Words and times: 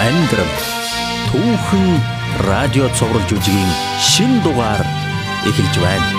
амьдрал 0.00 0.54
түүхэн 1.30 1.86
радио 2.48 2.86
цовруулж 2.98 3.30
үжигийн 3.32 3.70
шин 4.00 4.42
дугаар 4.44 4.84
эхэлж 5.48 5.74
байна. 5.80 6.10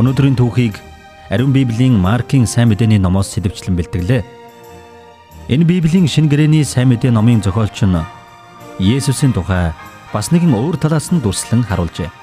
Өнөөдрийн 0.00 0.36
түүхийг 0.38 0.78
Ариун 1.28 1.52
Библийн 1.52 1.98
Маркийн 1.98 2.46
сайн 2.46 2.70
мэдээний 2.70 2.98
номоос 2.98 3.34
сэдвчлэн 3.36 3.76
бэлтгэлээ. 3.76 4.22
Энэ 5.50 5.68
Библийн 5.68 6.08
шин 6.08 6.30
гэрэний 6.30 6.64
сайн 6.64 6.88
мэдээ 6.88 7.10
номын 7.10 7.42
зохиолч 7.42 7.84
нь 7.84 7.98
Есүсийн 8.80 9.36
тухай 9.36 9.74
бас 10.14 10.32
нэгэн 10.32 10.56
өөр 10.56 10.80
талаас 10.80 11.12
нь 11.12 11.20
дүрслэн 11.20 11.68
харуулжээ. 11.68 12.19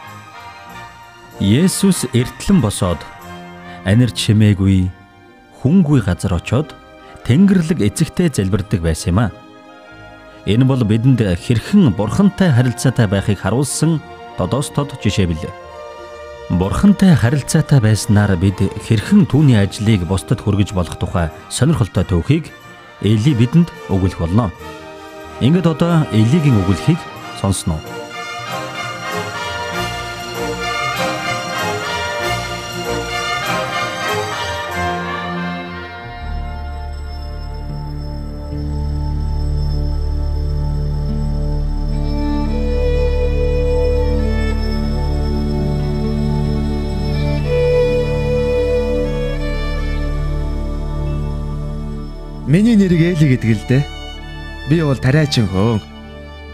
Есүс 1.37 2.09
эртлэн 2.17 2.63
босоод 2.65 2.97
анир 3.85 4.09
чимээгүй 4.09 4.89
хүнгүй 5.61 6.01
газар 6.01 6.33
очоод 6.33 6.73
Тэнгэрлэг 7.29 7.77
эзэгтэй 7.77 8.33
залбирдаг 8.33 8.81
байсан 8.81 9.13
юм 9.13 9.19
а. 9.21 9.27
Энэ 10.49 10.65
бол 10.65 10.81
бидэнд 10.81 11.21
хэрхэн 11.21 11.93
бурхантай 11.93 12.49
харилцаатай 12.49 13.05
байхыг 13.05 13.37
харуулсан 13.37 14.01
тодоос 14.41 14.73
тод 14.73 14.97
жишээ 14.97 15.29
билээ. 15.29 15.53
Бурхантай 16.57 17.13
харилцаатай 17.13 17.85
байснаар 17.85 18.33
бид 18.33 18.57
хэрхэн 18.57 19.29
түүний 19.29 19.61
ажлыг 19.61 20.09
бусдад 20.09 20.41
хүргэж 20.41 20.73
болох 20.73 20.97
тухай 20.97 21.29
сонирхолтой 21.53 22.01
төвхийг 22.01 22.49
Эли 23.05 23.37
бидэнд 23.37 23.69
өгүүлэх 23.93 24.17
болно. 24.17 24.49
Ингээд 25.37 25.69
одоо 25.69 26.01
Элигийн 26.09 26.65
өгүүлэхийг 26.65 26.97
сонсноо. 27.37 27.77
Миний 52.47 52.79
нэрийг 52.79 53.19
Эли 53.19 53.35
гэдэг 53.35 53.51
л 53.59 53.63
дээ. 53.67 53.83
Би 54.71 54.79
бол 54.79 54.95
тариачин 54.95 55.51
хөөн. 55.51 55.83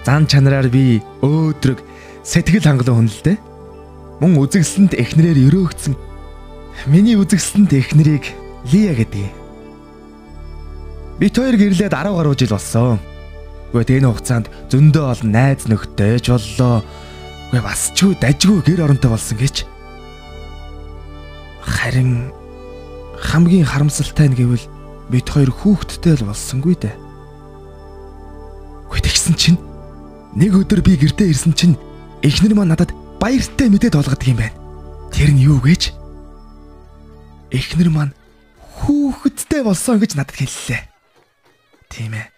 Зан 0.01 0.25
чанараар 0.25 0.65
би 0.65 1.05
өөдрөг 1.21 1.85
сэтгэл 2.25 2.65
хангалуун 2.65 3.05
хүн 3.05 3.09
л 3.13 3.21
дээ. 3.21 3.37
Мөн 4.17 4.41
үзэгсэлэнд 4.41 4.97
эхнэрээр 4.97 5.53
өрөөгцөн. 5.53 5.93
Миний 6.89 7.13
үзэгсэлэнд 7.13 7.77
эхнэрийг 7.77 8.25
Лия 8.73 8.97
гэдэг. 8.97 9.29
Бид 11.21 11.37
хоёр 11.37 11.61
гэрлээд 11.61 11.93
10 11.93 12.09
гаруй 12.09 12.35
жил 12.41 12.57
болсон. 12.57 12.97
Гэхдээ 13.69 14.01
энэ 14.01 14.09
хугацаанд 14.09 14.49
зөндөө 14.73 15.05
олон 15.13 15.29
найз 15.29 15.69
нөхдөж 15.69 16.25
боллоо. 16.25 16.81
Гэхдээ 17.53 17.61
бас 17.61 17.93
ч 17.93 18.01
үу 18.01 18.17
дажгүй 18.17 18.65
гэр 18.65 18.89
оронтой 18.89 19.13
болсон 19.13 19.37
гэж. 19.37 19.69
Харин 21.61 22.33
хамгийн 23.21 23.69
харамсалтай 23.69 24.33
нь 24.33 24.37
гэвэл 24.41 24.65
бид 25.11 25.27
хоёр 25.27 25.51
хүүхэдтэй 25.51 26.13
л 26.21 26.27
болсонгүй 26.29 26.75
дээ. 26.79 26.95
Гэхдээ 28.93 29.03
тэгсэн 29.09 29.35
чинь 29.35 29.59
нэг 30.37 30.53
өдөр 30.53 30.85
би 30.85 30.95
гэртээ 30.95 31.33
ирсэн 31.33 31.53
чинь 31.57 31.75
эхнэр 32.21 32.53
маань 32.55 32.71
надад 32.71 32.93
баяртай 33.19 33.67
мэдээд 33.67 33.97
олгодог 33.99 34.27
юм 34.29 34.39
байна. 34.39 34.55
Тэр 35.11 35.33
нь 35.33 35.43
юу 35.43 35.59
гэж? 35.59 35.91
Эхнэр 37.51 37.89
маань 37.89 38.13
хүүхэдтэй 38.79 39.61
болсон 39.65 39.99
гэж 39.99 40.15
надад 40.17 40.37
хэллээ. 40.37 40.81
Тийм 41.89 42.13
ээ. 42.17 42.31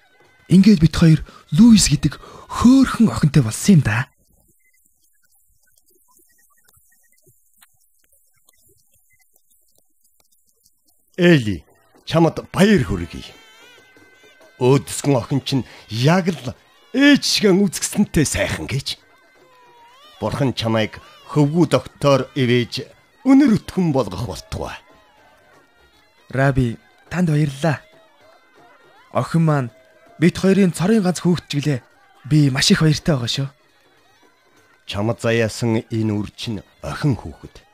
Ингээд 0.51 0.79
бид 0.81 0.95
хоёр 0.95 1.19
Луис 1.55 1.87
гэдэг 1.89 2.19
хөөхөн 2.49 3.09
охинтой 3.09 3.43
болсон 3.43 3.79
юм 3.79 3.81
да. 3.81 4.07
Эли 11.15 11.63
чамд 12.05 12.45
баяр 12.53 12.83
хүргэе. 12.85 13.33
Өөдсгөн 14.61 15.17
охин 15.19 15.41
чинь 15.41 15.65
яг 15.89 16.29
л 16.29 16.55
ээжгэн 16.93 17.59
үзгсэнтэй 17.59 18.23
сайхан 18.23 18.69
гэж. 18.69 19.01
Бурхан 20.21 20.53
чамайг 20.55 21.01
хөвгүү 21.33 21.65
доктор 21.67 22.29
ивэж 22.37 22.87
өнөр 23.27 23.57
өтгөн 23.59 23.91
болгох 23.91 24.29
болтугай. 24.29 24.77
Раби 26.29 26.77
танд 27.09 27.33
баярлалаа. 27.33 27.81
Охин 29.11 29.43
маань 29.43 29.73
бид 30.21 30.37
хоёрын 30.37 30.71
цорын 30.71 31.03
ганц 31.03 31.19
хүүхдчгэлээ. 31.25 31.83
Би 32.29 32.49
маш 32.49 32.71
их 32.71 32.85
баяртай 32.85 33.17
байгаа 33.17 33.31
шүү. 33.33 33.49
Чамд 34.85 35.19
заяасан 35.19 35.83
энэ 35.89 36.13
үр 36.13 36.29
чинь 36.31 36.61
охин 36.85 37.17
хүүхэд. 37.17 37.65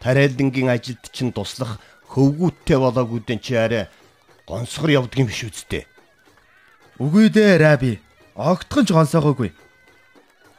Тариалангийн 0.00 0.72
ажилд 0.72 1.04
чинь 1.12 1.32
туслах 1.32 1.78
хөвгүүттэй 2.10 2.78
болоогүйдэн 2.78 3.40
чи 3.42 3.54
арай 3.54 3.86
гонсгор 4.46 4.90
явдаг 4.90 5.18
юм 5.18 5.28
биш 5.28 5.42
үсттэй. 5.44 5.86
Үгүй 6.98 7.28
дээ 7.28 7.58
Раби. 7.60 7.98
Огтхон 8.36 8.86
ч 8.86 8.92
гонсоогоогүй. 8.94 9.50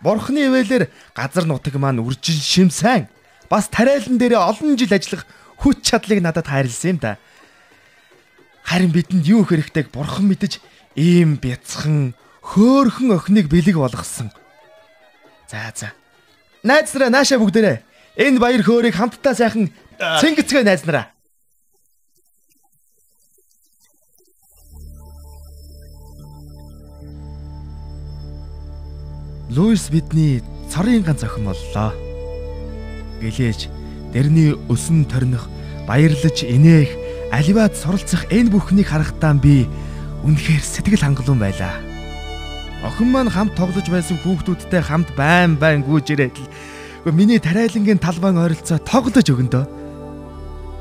Бурхны 0.02 0.46
ивэлэр 0.50 0.92
газар 1.16 1.46
нутаг 1.50 1.74
маань 1.82 2.04
үржин 2.04 2.38
шимсэн. 2.38 3.08
Бас 3.50 3.72
тариалан 3.72 4.20
дээр 4.20 4.38
олон 4.38 4.78
жил 4.78 4.94
ажиллах 4.94 5.26
хүч 5.58 5.82
чадлыг 5.82 6.22
надад 6.22 6.46
хайрлсан 6.46 6.98
юм 6.98 7.00
да. 7.02 7.18
Харин 8.62 8.92
бидэнд 8.92 9.26
юу 9.26 9.48
хэрэгтэйг 9.48 9.90
бурхан 9.90 10.28
мэдэж 10.30 10.60
ийм 10.94 11.42
бяцхан 11.42 12.14
хөөхөн 12.44 13.16
охиныг 13.16 13.50
бэлэг 13.50 13.80
болгосон. 13.80 14.30
За 15.50 15.72
за. 15.74 15.96
Найзраа 16.62 17.10
наашаа 17.10 17.40
бүгдээрээ 17.42 17.82
энэ 18.22 18.38
баяр 18.38 18.62
хөөргийг 18.62 18.94
хамтдаа 18.94 19.34
сайхан 19.34 19.72
цэнгэцгээ 19.98 20.68
найзнараа. 20.68 21.17
Луис 29.58 29.90
бидний 29.90 30.44
цорын 30.70 31.02
ганц 31.02 31.24
охин 31.26 31.50
боллоо. 31.50 31.90
Гэлээж 33.26 33.74
дэрний 34.14 34.54
өсөн 34.70 35.10
торних 35.10 35.50
баярлаж 35.90 36.46
инээх 36.46 36.94
аливаад 37.34 37.74
суралцах 37.74 38.30
энэ 38.30 38.54
бүхнийг 38.54 38.86
харахтаа 38.86 39.34
би 39.34 39.66
үнэхээр 40.22 40.62
сэтгэл 40.62 41.02
хангалуун 41.02 41.42
байлаа. 41.42 41.74
Охин 42.86 43.10
маань 43.10 43.34
хамт 43.34 43.58
тоглож 43.58 43.90
байсан 43.90 44.22
хүүхдүүдтэй 44.22 44.78
хамт 44.86 45.10
байн 45.18 45.58
байн 45.58 45.82
гүйж 45.82 46.06
ирээд 46.14 46.38
л 46.38 47.10
миний 47.10 47.42
тариалангийн 47.42 47.98
талбайн 47.98 48.38
ойролцоо 48.38 48.78
тоглож 48.78 49.26
өгөндөө. 49.26 49.66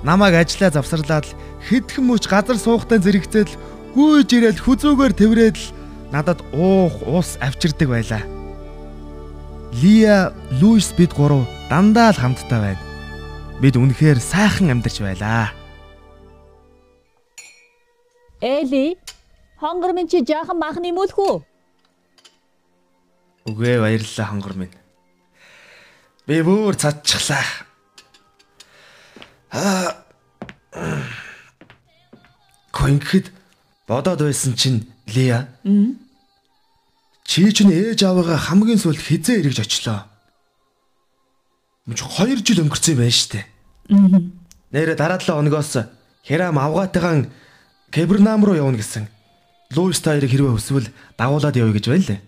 Намайг 0.04 0.36
ажиллаа 0.36 0.76
завсарлаад 0.76 1.24
л 1.24 1.36
хэдхэн 1.64 2.04
мөч 2.04 2.28
газар 2.28 2.60
суухтаа 2.60 3.00
зэрэгцээд 3.00 3.48
л 3.48 3.58
гүйж 3.96 4.28
ирээл 4.36 4.60
хүзүүгээр 4.60 5.14
тэврээд 5.16 5.56
л 5.56 5.72
надад 6.12 6.44
уух 6.52 7.00
ус 7.08 7.40
авчирдаг 7.40 7.88
байлаа. 7.88 8.36
Лия, 9.82 10.32
Луис 10.62 10.92
бид 10.96 11.12
гурав 11.12 11.44
дандаа 11.68 12.08
л 12.08 12.16
хамтдаа 12.16 12.60
байна. 12.64 12.82
Бид 13.60 13.76
үнэхээр 13.76 14.16
сайхан 14.16 14.72
амьдарч 14.72 15.04
байлаа. 15.04 15.52
Эли, 18.40 18.96
хонгор 19.60 19.92
минь 19.92 20.08
чи 20.08 20.24
жаахан 20.24 20.56
махан 20.56 20.88
имүүлэх 20.88 21.20
үү? 21.20 21.36
Үгүй 23.52 23.76
баярлалаа 23.84 24.26
хонгор 24.32 24.56
минь. 24.56 24.72
Би 26.24 26.40
бүр 26.40 26.72
цадчихлаа. 26.72 27.44
Аа. 29.52 29.92
Конкид 32.72 33.28
бодоод 33.84 34.24
байсан 34.24 34.56
чинь 34.56 34.88
Лия. 35.04 35.52
Аа 35.68 36.05
Чи 37.26 37.50
чинь 37.52 37.74
ээж 37.74 38.06
аваагаа 38.06 38.38
хамгийн 38.38 38.78
сүүлд 38.78 39.02
хизээ 39.02 39.42
эргэж 39.42 39.58
очлоо. 39.66 40.06
Мч 41.86 42.02
2 42.02 42.42
жил 42.46 42.62
өнгөрцөн 42.62 42.94
юм 42.94 43.00
байна 43.02 43.14
штэ. 43.14 43.42
Аа. 43.90 44.22
Нэрэ 44.70 44.94
дараа 44.94 45.18
7 45.18 45.34
хоногоос 45.34 45.90
Хэрам 46.26 46.58
авгаатайгаан 46.58 47.30
Кебернам 47.94 48.44
руу 48.44 48.58
явна 48.58 48.78
гэсэн. 48.82 49.06
Луис 49.70 50.02
таарыг 50.02 50.30
хэрвээ 50.30 50.58
хүсвэл 50.58 50.90
дагуулад 51.14 51.54
явъя 51.54 51.78
гэж 51.78 51.86
байна 51.86 52.06
лээ. 52.10 52.20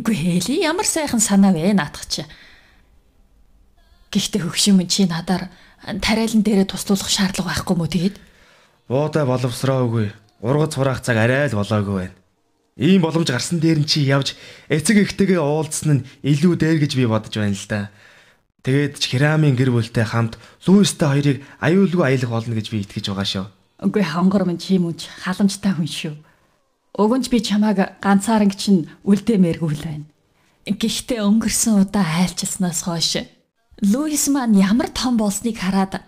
Үгүй 0.00 0.16
хээли 0.16 0.64
ямар 0.64 0.88
сайхан 0.88 1.20
санаа 1.20 1.52
вэ 1.52 1.76
наадах 1.76 2.08
чи. 2.08 2.24
Гэхдээ 4.08 4.48
хөгшин 4.48 4.80
минь 4.80 4.88
чи 4.88 5.04
надаар 5.04 5.52
тариалан 6.00 6.40
дээрээ 6.40 6.72
туслуулах 6.72 7.12
шаардлага 7.12 7.52
байхгүй 7.52 7.76
мó 7.76 7.84
тэгээд? 7.84 8.16
Буудай 8.88 9.28
боловсроогүй. 9.28 10.16
Ургац 10.40 10.72
хураах 10.80 11.04
цаг 11.04 11.20
арай 11.20 11.52
л 11.52 11.60
болоогүй 11.60 11.94
байна. 12.08 12.16
Ийм 12.74 13.06
боломж 13.06 13.30
гарсан 13.30 13.62
дээр 13.62 13.82
нь 13.82 13.86
чи 13.86 14.02
явж 14.02 14.34
эцэг 14.66 14.98
эхтэйгээ 14.98 15.38
уулзсан 15.38 16.02
нь 16.02 16.06
илүү 16.26 16.58
дээр 16.58 16.78
гэж 16.82 16.92
би 16.98 17.06
бодож 17.06 17.30
байна 17.38 17.54
л 17.54 17.66
да. 17.70 17.94
Тэгээд 18.66 18.98
ч 18.98 19.14
Хирамын 19.14 19.54
гэр 19.54 19.70
бүлтэй 19.70 20.02
хамт 20.02 20.34
Луистэй 20.66 21.06
хоёрыг 21.06 21.38
аюулгүй 21.62 22.02
аялах 22.02 22.30
болно 22.34 22.58
гэж 22.58 22.66
би 22.74 22.82
итгэж 22.82 23.14
байгаа 23.14 23.28
шүү. 23.30 23.46
Үгүй 23.86 24.02
хонгор 24.02 24.42
минь 24.42 24.58
чим 24.58 24.90
үуч 24.90 25.06
халамжтай 25.22 25.70
хүн 25.70 25.86
шүү. 25.86 26.14
Өгөнж 26.98 27.30
би 27.30 27.38
чамааг 27.38 28.02
ганцааран 28.02 28.50
чинь 28.50 28.90
үлдээмээргүй 29.06 29.70
л 29.70 29.84
байна. 29.86 30.06
Гэхдээ 30.66 31.22
өнгөрсөн 31.22 31.86
удаа 31.86 32.26
айлчилснаас 32.26 32.90
хойш 32.90 33.22
Луис 33.86 34.26
маань 34.32 34.58
ямар 34.58 34.90
том 34.90 35.14
болсныг 35.14 35.62
хараад 35.62 36.02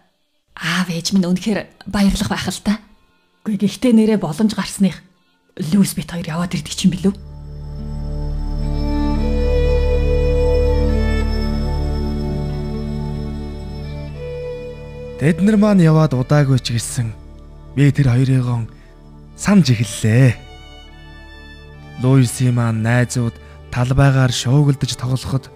аав 0.56 0.88
ээж 0.90 1.14
минь 1.14 1.28
үнэхээр 1.30 1.86
баярлах 1.86 2.30
байх 2.32 2.48
л 2.50 2.62
та. 2.64 2.82
Үгүй 3.44 3.60
гэхдээ 3.60 3.92
нэрээ 3.94 4.18
боломж 4.18 4.56
гарсных 4.56 5.04
Луис 5.56 5.94
бит 5.96 6.12
хоёр 6.12 6.28
яваад 6.28 6.52
ирдэг 6.52 6.76
чинь 6.76 6.92
билүү? 6.92 7.16
Тэд 15.16 15.40
нар 15.40 15.56
маань 15.56 15.80
яваад 15.80 16.12
удаагүй 16.12 16.60
ч 16.60 16.76
гэсэн 16.76 17.08
би 17.72 17.88
тэр 17.88 18.12
хоёрыгоо 18.12 18.68
санаж 19.40 19.72
эхэллээ. 19.72 20.36
Луиси 22.04 22.52
маань 22.52 22.84
найзууд 22.84 23.32
талбайгаар 23.72 24.36
шуугилдаж 24.36 24.92
тоглоход 24.92 25.48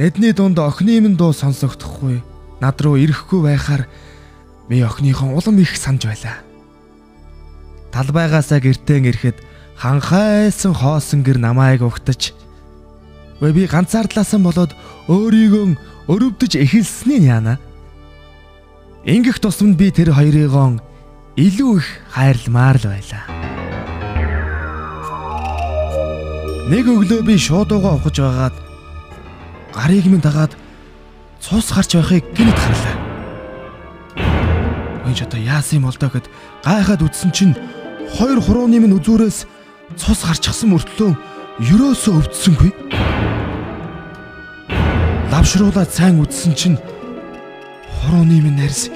тэдний 0.00 0.32
дунд 0.32 0.56
охины 0.56 0.96
минь 1.04 1.20
дуу 1.20 1.36
сонсогдохгүй 1.36 2.24
над 2.64 2.80
руу 2.80 2.96
ирэхгүй 2.96 3.52
байхаар 3.52 3.84
би 4.72 4.80
охиныхон 4.80 5.36
улам 5.36 5.60
их 5.60 5.76
санаж 5.76 6.08
байлаа. 6.08 6.49
Талбайгаасаа 7.90 8.60
гэртээ 8.62 8.98
ирэхэд 9.10 9.38
ханхайсан 9.76 10.74
хоосон 10.74 11.26
гэр 11.26 11.38
намайг 11.42 11.82
угтаж 11.82 12.32
Вэ 13.40 13.52
би 13.56 13.64
ганцаардлаасан 13.64 14.44
болоод 14.44 14.76
өөрийгөө 15.08 15.64
өрөвдөж 16.12 16.60
эхэлсний 16.60 17.24
яана. 17.24 17.56
Ингэх 19.08 19.40
тусамд 19.40 19.80
би 19.80 19.88
тэр 19.88 20.12
хоёрыгоо 20.12 20.76
илүү 21.40 21.72
их 21.80 21.88
хайрламаар 22.12 22.76
л 22.76 22.86
байлаа. 22.92 23.24
Нэг 26.68 26.84
өглөө 26.84 27.24
би 27.24 27.34
шууд 27.40 27.72
угаа 27.72 27.96
ухаж 27.96 28.20
байгаад 28.20 28.56
гарыг 29.72 30.04
минь 30.04 30.20
дагаад 30.20 30.52
цус 31.40 31.72
гарч 31.72 31.96
байхыг 31.96 32.28
гинт 32.36 32.60
харлаа. 32.60 32.96
Энд 35.08 35.24
одоо 35.24 35.40
яасан 35.40 35.80
юм 35.80 35.88
бол 35.88 35.96
доо 35.96 36.12
гэд 36.12 36.28
гайхаад 36.60 37.00
үтсэн 37.08 37.32
чинь 37.32 37.56
хоёр 38.16 38.40
хурууны 38.40 38.80
минь 38.80 38.96
үзүүрээс 38.96 39.44
цус 40.00 40.20
гарчихсан 40.24 40.70
мөртлөө 40.72 41.10
ерөөсөө 41.60 42.14
өвдсөнгүй. 42.20 42.70
Лавшруулаад 45.30 45.90
сайн 45.90 46.20
үтсэн 46.22 46.54
чинь 46.54 46.78
Хорооны 48.00 48.40
минь 48.40 48.56
нарис 48.56 48.88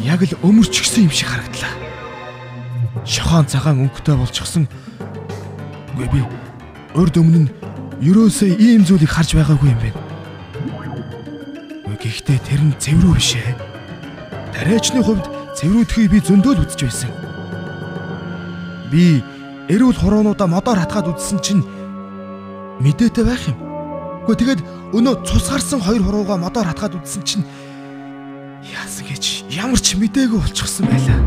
яг 0.00 0.24
л 0.24 0.32
өмөрчихсөн 0.40 1.06
юм 1.06 1.12
шиг 1.12 1.28
харагдлаа. 1.28 1.74
Шохон 3.04 3.46
цагаан 3.46 3.84
өнгөтэй 3.84 4.16
болчихсон. 4.16 4.64
Үгүй 5.94 6.08
би 6.10 6.20
урд 6.96 7.20
өмнө 7.20 7.46
нь 7.46 7.52
ерөөсөө 8.00 8.56
ийм 8.56 8.82
зүйлийг 8.88 9.12
харж 9.12 9.36
байгаагүй 9.36 9.70
юм 9.70 9.80
байна. 9.84 10.00
Гэхдээ 12.06 12.38
тэр 12.38 12.62
нь 12.62 12.78
цэврүү 12.78 13.18
биш 13.18 13.34
ээ. 13.34 13.58
Тариачны 14.54 15.02
хувьд 15.02 15.26
цэврүүдхийг 15.58 16.10
би 16.14 16.22
зөндөө 16.22 16.54
л 16.54 16.62
үзэж 16.62 16.80
байсан. 16.86 17.25
Би 18.90 19.22
эрүүл 19.68 19.98
хороонуудаа 19.98 20.46
модоор 20.46 20.78
хатгаад 20.82 21.10
үзсэн 21.10 21.38
чинь 21.42 21.62
мэдээтэй 22.80 23.24
байх 23.26 23.42
юм. 23.50 23.58
Гэхдээ 24.26 24.38
тэгээд 24.38 24.60
өнөө 24.94 25.14
цус 25.26 25.50
гарсан 25.50 25.82
хоёр 25.82 26.02
хурууга 26.06 26.38
модоор 26.38 26.70
хатгаад 26.70 26.98
үзсэн 27.02 27.22
чинь 27.26 27.44
Яасан 28.66 29.06
гэж 29.06 29.46
ямар 29.54 29.78
ч 29.78 29.94
мдээгүй 29.94 30.42
болчихсон 30.42 30.86
байлаа. 30.90 31.20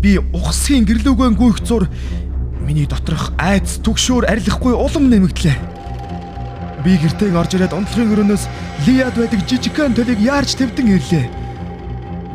Би 0.00 0.20
ухсхийн 0.36 0.84
гэрлүүгэн 0.84 1.36
гүйх 1.40 1.64
зур 1.64 1.88
миний 2.60 2.84
доторх 2.84 3.32
айц 3.40 3.80
түгшөөр 3.80 4.28
арилахгүй 4.28 4.76
улам 4.76 5.08
нэмэгдлээ. 5.08 5.56
Би 6.84 7.00
гэртээ 7.00 7.32
орж 7.32 7.56
ирээд 7.56 7.72
унтлагын 7.72 8.12
өрөөнөөс 8.12 8.44
Лиад 8.84 9.16
байдаг 9.16 9.40
жижигхэн 9.48 9.96
толийг 9.96 10.20
яарч 10.20 10.52
твдэн 10.60 11.00
ирлээ. 11.00 11.24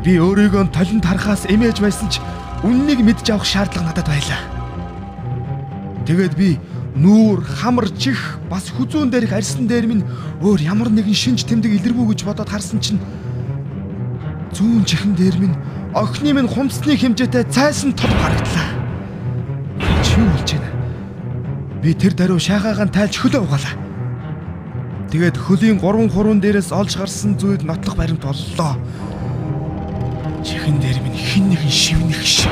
Би 0.02 0.18
өөрийгөө 0.18 0.74
толинд 0.74 1.06
харахаас 1.06 1.46
эмээж 1.46 1.78
байсан 1.78 2.10
ч 2.10 2.18
үннийг 2.64 3.00
мэдж 3.00 3.30
авах 3.32 3.48
шаардлага 3.48 3.88
надад 3.88 4.08
байлаа. 4.08 4.40
Тэгээд 6.04 6.34
би 6.36 6.58
нүүр, 6.96 7.40
хамар, 7.44 7.88
чих 7.96 8.38
бас 8.50 8.68
хүзүүн 8.74 9.08
дээрх 9.08 9.32
арьсан 9.32 9.64
дээр 9.70 9.86
минь 9.86 10.04
өөр 10.44 10.60
ямар 10.60 10.90
нэгэн 10.92 11.14
шинж 11.14 11.46
тэмдэг 11.48 11.80
илэрвүү 11.80 12.12
гэж 12.12 12.20
бодоод 12.26 12.50
харсан 12.50 12.82
чинь 12.82 13.00
зүүн 14.52 14.84
чихэн 14.84 15.14
дээр 15.16 15.36
минь 15.38 15.56
охины 15.94 16.34
минь 16.34 16.50
хумсны 16.50 16.98
хэмжээтэй 16.98 17.44
цайсан 17.48 17.94
тод 17.94 18.10
харагдлаа. 18.10 18.68
Чи 20.02 20.20
юу 20.20 20.28
болж 20.28 20.50
байна? 20.52 20.70
Би 21.80 21.94
тэр 21.94 22.12
даруй 22.12 22.40
шахаагаан 22.42 22.90
тайлж 22.90 23.16
хөлөө 23.22 23.40
угаалаа. 23.46 23.74
Тэгээд 25.10 25.36
хөлийн 25.38 25.78
3 25.80 26.10
хуруун 26.10 26.38
дээрээс 26.42 26.70
олж 26.74 26.98
гарсан 26.98 27.38
зүйл 27.38 27.62
нотлох 27.64 27.96
баримт 27.96 28.22
боллоо. 28.22 28.76
Чихэн 30.40 30.80
дээр 30.80 30.98
минь 31.04 31.20
хин 31.20 31.52
нэгэн 31.52 31.68
шивнэх 31.68 32.24
шиг 32.24 32.48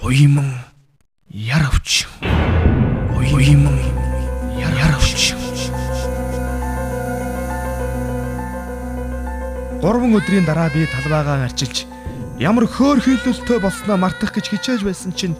уйман 0.00 0.48
яравч 1.28 2.08
уйман 3.12 3.76
яравч. 4.56 5.36
Гурван 9.84 10.16
өдрийн 10.16 10.48
дараа 10.48 10.72
би 10.72 10.88
талбайгаа 10.88 11.44
арчилж 11.44 11.84
ямар 12.40 12.64
хөөр 12.64 13.04
хилэлтэй 13.04 13.60
болсноо 13.60 14.00
мартах 14.00 14.32
гэж 14.32 14.48
хичээж 14.48 14.88
байсан 14.88 15.12
чинь 15.12 15.36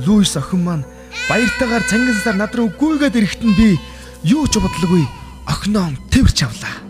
Луис 0.00 0.32
охин 0.40 0.64
маань 0.64 0.88
баяртайгаар 1.28 1.84
цангасаар 1.84 2.36
над 2.40 2.56
руу 2.56 2.72
гүйгээд 2.72 3.20
ирэхэд 3.20 3.44
нь 3.44 3.52
би 3.52 3.76
юу 4.24 4.48
ч 4.48 4.56
бодлоогүй 4.56 5.04
охиноо 5.44 5.92
тэрч 6.08 6.48
авлаа. 6.48 6.87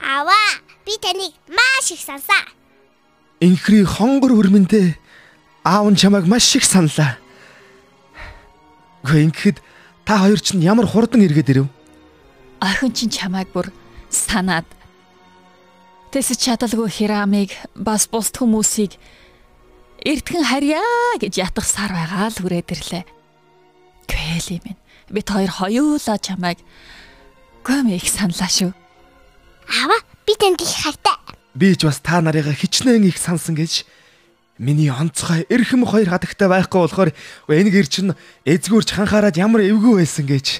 Аваа, 0.00 0.60
би 0.84 0.96
таныг 1.00 1.32
маш 1.48 1.92
их 1.92 2.00
сансаа. 2.00 2.44
Инхри 3.40 3.84
хонгор 3.84 4.32
хөрмөнтэй 4.32 4.96
аав 5.64 5.86
нь 5.92 5.96
чамайг 5.96 6.26
маш 6.26 6.56
их 6.56 6.64
саналаа. 6.64 7.20
Гэхдээ 9.04 9.24
ингэхэд 9.28 9.58
та 10.04 10.18
хоёр 10.24 10.40
чинь 10.40 10.64
ямар 10.64 10.86
хурдан 10.88 11.24
эргээд 11.24 11.52
ирэв? 11.52 11.68
Охин 12.60 12.92
чинь 12.92 13.12
чамайг 13.12 13.48
бүр 13.52 13.72
санаад 14.08 14.64
Тэс 16.10 16.34
чадалгүй 16.34 16.90
хирамыг 16.90 17.54
бас 17.78 18.10
бусд 18.10 18.34
хүмүүсийг 18.34 18.98
эртгэн 20.02 20.42
харьяа 20.42 21.22
гэж 21.22 21.38
ятгахсаар 21.38 21.94
байгаа 21.94 22.34
л 22.34 22.40
хүрээд 22.42 22.72
ирлээ. 22.74 23.04
Кэли 24.10 24.58
минь 24.66 24.80
бид 25.06 25.30
хоёр 25.30 25.54
хоёулаа 25.54 26.18
чамайг 26.18 26.58
гом 27.62 27.94
их 27.94 28.10
саналаа 28.10 28.50
шүү. 28.50 28.74
Аваа, 29.70 30.02
би 30.26 30.34
танд 30.34 30.60
их 30.60 30.74
хайртай. 30.82 31.14
Би 31.54 31.76
ч 31.78 31.86
бас 31.86 32.02
та 32.02 32.20
нарыгаа 32.20 32.54
хичнээн 32.54 33.06
их 33.06 33.18
сансан 33.18 33.54
гэж 33.54 33.86
миний 34.58 34.90
онцгой 34.90 35.46
эрхэм 35.46 35.86
хоёр 35.86 36.10
хадагтай 36.10 36.50
байхгүй 36.50 36.80
болохоор 36.82 37.10
энэ 37.46 37.70
гэр 37.70 37.86
чинь 37.86 38.12
эзгүүрч 38.44 38.98
ханхаараад 38.98 39.38
ямар 39.38 39.62
эвгүй 39.62 40.02
байсан 40.02 40.26
гэж. 40.26 40.58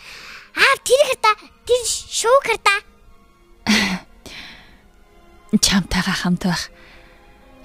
Аа 0.54 0.74
тэр 0.86 1.02
хата 1.10 1.30
тэр 1.66 1.82
шүүх 1.84 2.46
хата. 2.46 2.74
Чамтайгаа 5.66 6.14
хамт 6.14 6.46
байх 6.46 6.70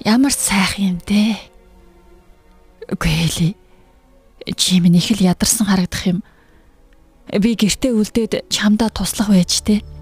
ямар 0.01 0.33
сайхан 0.33 0.97
юм 0.97 0.99
дээ. 1.05 1.37
Үгүй 2.89 3.53
чи 4.57 4.81
минь 4.81 4.97
их 4.97 5.13
л 5.13 5.21
ядарсан 5.21 5.65
харагдах 5.65 6.05
юм. 6.05 6.19
Би 7.29 7.57
гэртээ 7.57 7.93
үлдээд 7.93 8.33
чамдаа 8.49 8.89
туслах 8.89 9.33
байж 9.33 9.61
тээ. 9.65 9.94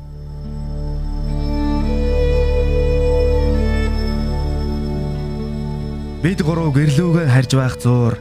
Бид 6.24 6.40
гурав 6.40 6.72
гэрлүүгээ 6.72 7.28
харж 7.28 7.52
байх 7.60 7.76
зуур 7.84 8.16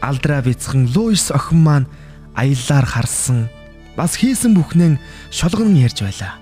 алдраа 0.00 0.40
бяцхан 0.40 0.88
Луис 0.96 1.28
охин 1.28 1.60
маань 1.60 1.84
аяллаар 2.32 2.88
харсан 2.88 3.52
бас 4.00 4.16
хийсэн 4.16 4.56
бүхнээ 4.56 4.96
шулган 5.28 5.76
ярьж 5.76 6.08
байлаа. 6.08 6.40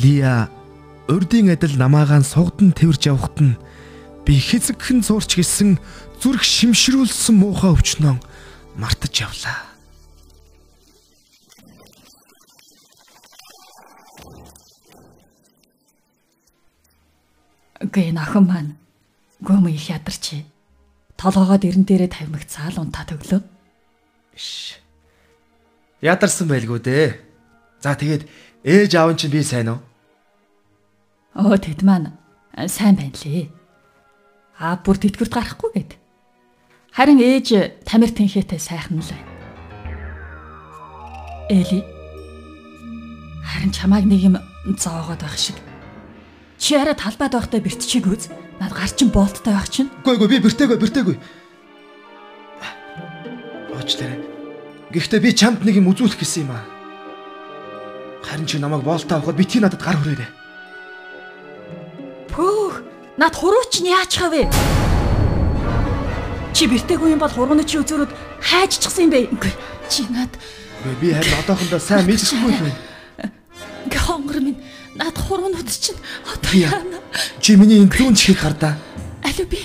Лия 0.00 0.48
урдын 1.04 1.52
адил 1.52 1.76
намаагаан 1.76 2.24
сугдан 2.24 2.72
тэрж 2.72 3.12
явхад 3.12 3.36
нь 3.44 3.60
би 4.24 4.40
хэзэгхэн 4.40 5.04
зурч 5.04 5.36
гисэн 5.36 5.76
зүрх 6.16 6.40
шимшрүүлсэн 6.40 7.36
муухай 7.36 7.76
өвчнөө 7.76 8.16
мартаж 8.80 9.12
явлаа. 9.20 9.68
Гэ 17.84 18.16
нахан 18.16 18.48
маань 18.48 18.72
Гөм 19.44 19.68
их 19.68 19.92
ядарч. 19.92 20.44
толгоогоо 21.20 21.58
дэрэн 21.60 21.84
дээрээ 21.84 22.10
тавимагцаал 22.10 22.80
унтаа 22.80 23.04
төглөө. 23.06 23.40
Ш. 24.34 24.80
Ядарсан 26.02 26.48
байлгүй 26.48 26.80
дээ. 26.80 27.20
За 27.80 27.94
тэгээд 27.94 28.26
ээж 28.64 28.92
аав 28.96 29.14
чинь 29.14 29.30
би 29.30 29.44
сайн 29.44 29.68
уу? 29.76 29.80
Оо 31.36 31.56
тэд 31.60 31.84
маань 31.86 32.16
сайн 32.66 32.96
байна 32.96 33.14
лээ. 33.14 33.52
Аа 34.58 34.80
бүр 34.82 34.98
тэтгэврт 34.98 35.32
гарахгүй 35.32 35.70
гээд. 35.76 35.92
Харин 36.96 37.20
ээж 37.20 37.84
тамир 37.86 38.10
тэнхээтэй 38.10 38.58
сайхан 38.58 38.98
л 38.98 39.10
байна. 39.12 39.30
Эли. 41.50 41.84
Харин 43.44 43.70
чамааг 43.70 44.04
нэг 44.08 44.20
юм 44.24 44.36
зоогоод 44.78 45.20
байх 45.20 45.36
шиг. 45.38 45.58
Чи 46.58 46.74
арай 46.74 46.94
талбайд 46.96 47.34
байхдаа 47.34 47.60
бэртчиг 47.60 48.06
үз. 48.08 48.30
Над 48.60 48.72
гар 48.72 48.90
чин 48.90 49.10
болттой 49.10 49.54
байх 49.54 49.68
чинь. 49.68 49.90
Үгүй 50.02 50.14
үгүй 50.16 50.28
би 50.28 50.38
бэртээгүй 50.44 50.78
бэртээгүй. 50.78 51.16
Оочлаарай. 53.74 54.20
Гэхдээ 54.94 55.20
би 55.20 55.30
чамд 55.34 55.66
нэг 55.66 55.82
юм 55.82 55.90
үзүүлэх 55.90 56.18
гэсэн 56.18 56.46
юм 56.46 56.54
аа. 56.54 56.64
Харин 58.22 58.46
чи 58.46 58.58
намайг 58.62 58.86
боолтоо 58.86 59.18
авахд 59.18 59.36
битгий 59.36 59.60
надад 59.60 59.82
гар 59.82 59.98
хүрээрээ. 59.98 60.30
Пөөх. 62.30 62.82
Над 63.18 63.34
хурууч 63.34 63.82
нь 63.82 63.90
яач 63.90 64.16
хавэ? 64.16 64.48
Чи 66.54 66.70
бэртээгүй 66.70 67.14
юм 67.14 67.20
бол 67.20 67.34
хурууны 67.34 67.66
чи 67.66 67.82
өзөрөд 67.82 68.14
хайжчихсан 68.38 69.06
юм 69.06 69.12
бэ? 69.12 69.34
Үгүй. 69.34 69.52
Чи 69.90 70.06
над 70.08 70.30
би 71.00 71.12
харин 71.12 71.38
одоохондоо 71.42 71.80
сайн 71.82 72.06
мэдчихгүй 72.06 72.52
л 72.54 72.62
байна. 72.62 72.80
ингээ 73.86 74.02
хонгор 74.02 74.38
минь 74.40 74.58
над 74.94 75.16
хуруунууд 75.18 75.68
чинь 75.70 75.96
одоо 76.26 76.52
Яа. 76.54 76.70
яана. 76.70 76.98
Чи 77.40 77.56
миний 77.56 77.78
энэ 77.82 77.90
зүүн 77.90 78.14
чихийг 78.14 78.38
хардаа. 78.38 78.78
Алуу 79.22 79.46
би 79.46 79.58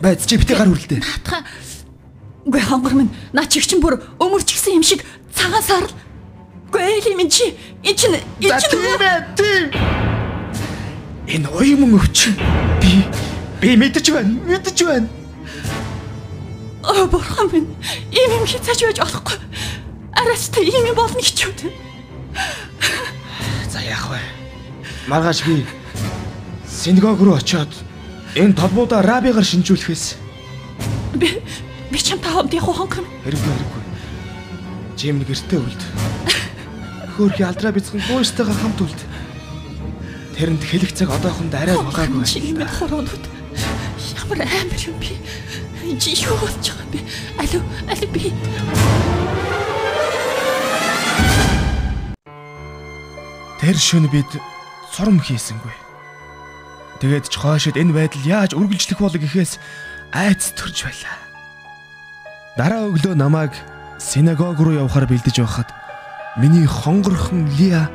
Байц 0.00 0.26
чи 0.26 0.36
битгий 0.36 0.56
гар 0.56 0.68
хүрэлтэй. 0.68 1.00
наатха. 1.00 1.44
Үгүй 2.44 2.60
хонгор 2.60 2.92
минь 2.94 3.10
наа 3.32 3.44
чиг 3.46 3.64
чин 3.66 3.80
бүр 3.80 4.00
өмөрчгсөн 4.20 4.74
юм 4.80 4.82
шиг 4.82 5.04
цагаан 5.34 5.62
сарл. 5.62 5.92
Үгүй 6.68 6.82
эли 7.00 7.14
минь 7.16 7.30
чи 7.30 7.54
эн 7.84 7.96
чин 7.96 8.14
эн 8.16 8.22
За 8.48 8.60
чин 8.60 8.70
тийм 8.80 9.00
ээ 9.00 9.18
тийм. 9.36 9.64
Энэ 11.28 11.48
оюун 11.52 11.94
өвчин 12.00 12.34
би 12.80 13.04
би 13.60 13.76
мэдэж 13.76 14.06
байна. 14.12 14.34
Мэдэж 14.48 14.78
байна. 14.84 15.08
Оо 16.82 17.06
бурхан 17.06 17.48
минь 17.52 17.68
ийм 18.12 18.30
юм 18.40 18.46
хязгаарч 18.48 18.80
байж 18.88 18.98
болохгүй. 19.04 19.36
Араас 20.16 20.48
та 20.48 20.60
ийм 20.60 20.84
юм 20.88 20.96
болно 20.96 21.20
гэж 21.20 21.44
юу 21.44 21.52
вэ? 21.60 21.72
За 23.70 23.80
яах 23.84 24.08
вэ? 24.10 24.18
Маргааш 25.08 25.42
би 25.46 25.66
синагог 26.68 27.20
руу 27.20 27.34
очиод 27.36 27.68
энэ 28.36 28.54
толбуудаа 28.54 29.02
рабигаар 29.02 29.44
шинжүүлэхээс 29.44 30.16
Би 31.14 31.42
би 31.90 31.98
чам 31.98 32.18
та 32.20 32.30
хамт 32.30 32.52
явах 32.54 32.76
хонгор 32.76 33.02
минь. 33.02 33.18
хэрэггүй 33.24 33.50
хэрэггүй. 33.50 33.82
Жим 34.96 35.18
гэртээ 35.26 35.58
үлд. 35.58 35.82
Хөөрхи 37.16 37.42
алдраа 37.42 37.72
бицхэн 37.74 38.00
гуйстайгаа 38.06 38.54
хамт 38.54 38.80
үлд. 38.80 39.00
Тэрэнд 40.38 40.62
хэлэх 40.62 40.92
цаг 40.94 41.10
одоохонд 41.10 41.54
арай 41.54 41.74
багаагүй 41.76 42.22
Чи 42.24 42.38
ийм 42.38 42.62
байна. 42.62 42.70
хуруунууд 42.70 43.24
ямар 44.14 44.40
амар 44.46 44.80
юм 44.86 44.96
би. 45.02 45.18
Чи 45.98 46.14
юу 46.22 46.38
болж 46.38 46.54
байгаа 46.62 46.86
юм 46.86 46.90
бэ? 46.94 47.00
Алуу 47.42 47.62
алуу 47.90 48.08
би 48.14 48.30
Тэр 53.60 53.76
шөнө 53.76 54.08
бид 54.08 54.30
сурам 55.00 55.16
хийсэнгүй. 55.16 55.72
Тэгээд 57.00 57.32
ч 57.32 57.40
хойшод 57.40 57.80
энэ 57.80 57.96
байдал 57.96 58.20
яаж 58.20 58.52
үргэлжлэх 58.52 59.00
бол 59.00 59.16
гэхээс 59.16 59.56
айц 60.12 60.52
төрж 60.52 60.84
байлаа. 60.84 61.16
Дараа 62.60 62.92
өглөө 62.92 63.16
намайг 63.16 63.56
синагог 63.96 64.60
руу 64.60 64.76
явахаар 64.76 65.08
бэлдэж 65.08 65.40
байхад 65.40 65.72
миний 66.36 66.68
хонгорхон 66.68 67.48
Лиа 67.56 67.88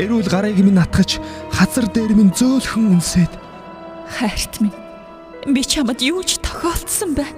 эрүүл 0.00 0.32
гарыг 0.32 0.56
минь 0.64 0.80
атгаж 0.80 1.20
хазар 1.52 1.92
дээр 1.92 2.16
минь 2.16 2.32
зөөлхөн 2.32 2.96
үнсээд 2.96 3.32
хайрт 4.16 4.64
минь. 4.64 4.72
Би 5.44 5.60
чамд 5.60 6.00
юу 6.00 6.24
ч 6.24 6.40
тохиолдсон 6.40 7.12
бай. 7.12 7.28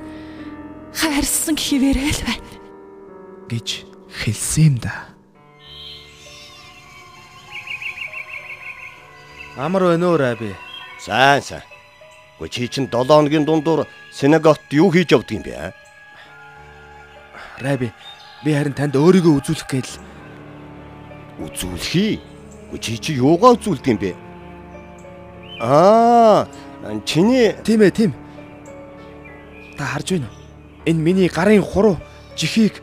Хайрсан 0.95 1.59
хിവэрэл 1.59 2.23
байна. 2.23 2.51
гэж 3.51 3.83
хэлсэн 4.23 4.63
юм 4.63 4.77
да. 4.79 5.08
Амар 9.59 9.83
байна 9.83 10.07
уу 10.07 10.17
раби? 10.17 10.55
Сайн 11.03 11.43
сайн. 11.43 11.67
Гэхдээ 12.39 12.49
чи 12.49 12.69
чинь 12.71 12.87
7 12.87 13.11
хоногийн 13.11 13.43
дундуур 13.43 13.89
синагогт 14.15 14.71
юу 14.71 14.87
хийж 14.95 15.11
явдаг 15.11 15.35
юм 15.35 15.43
бэ? 15.43 15.75
Раби 17.59 17.91
би 18.47 18.55
харин 18.55 18.79
танд 18.79 18.95
өөрийгөө 18.95 19.35
үзүүлэх 19.43 19.67
гээл 19.67 19.93
Үзүүлэхий. 21.43 22.23
Гэхдээ 22.71 22.79
чи 22.79 22.99
чи 23.03 23.13
юугаа 23.19 23.59
үзүүлдэг 23.59 23.91
юм 23.91 23.99
бэ? 23.99 24.15
Аа, 25.59 26.47
чиний 27.03 27.59
Тийм 27.67 27.83
ээ, 27.83 27.91
тийм. 27.91 28.15
Та 29.75 29.91
харж 29.91 30.15
байна 30.15 30.31
уу? 30.31 30.39
Энэ 30.87 31.03
миний 31.03 31.27
гарын 31.27 31.67
хуруу 31.67 31.99
жихийг 32.39 32.79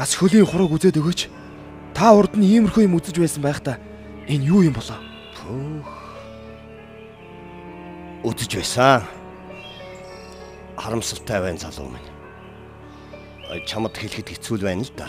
бас 0.00 0.16
хөлийн 0.16 0.48
хуруг 0.48 0.80
үзээд 0.80 0.96
өгөөч. 0.96 1.28
Та 1.92 2.16
урд 2.16 2.40
нь 2.40 2.48
иймэрхүү 2.48 2.88
юм 2.88 2.96
үзэж 2.96 3.20
байсан 3.20 3.44
байх 3.44 3.60
та. 3.60 3.76
Энэ 4.24 4.48
юу 4.48 4.64
юм 4.64 4.72
болоо? 4.72 4.96
Үзэж 8.26 8.58
байсан. 8.58 9.06
Харамсалтай 10.76 11.40
байна 11.40 11.62
залуу 11.62 11.94
минь. 11.94 12.10
Чамд 13.70 13.94
хэлэхэд 13.94 14.34
хэцүү 14.34 14.66
байна 14.66 14.82
л 14.82 14.90
да. 14.98 15.06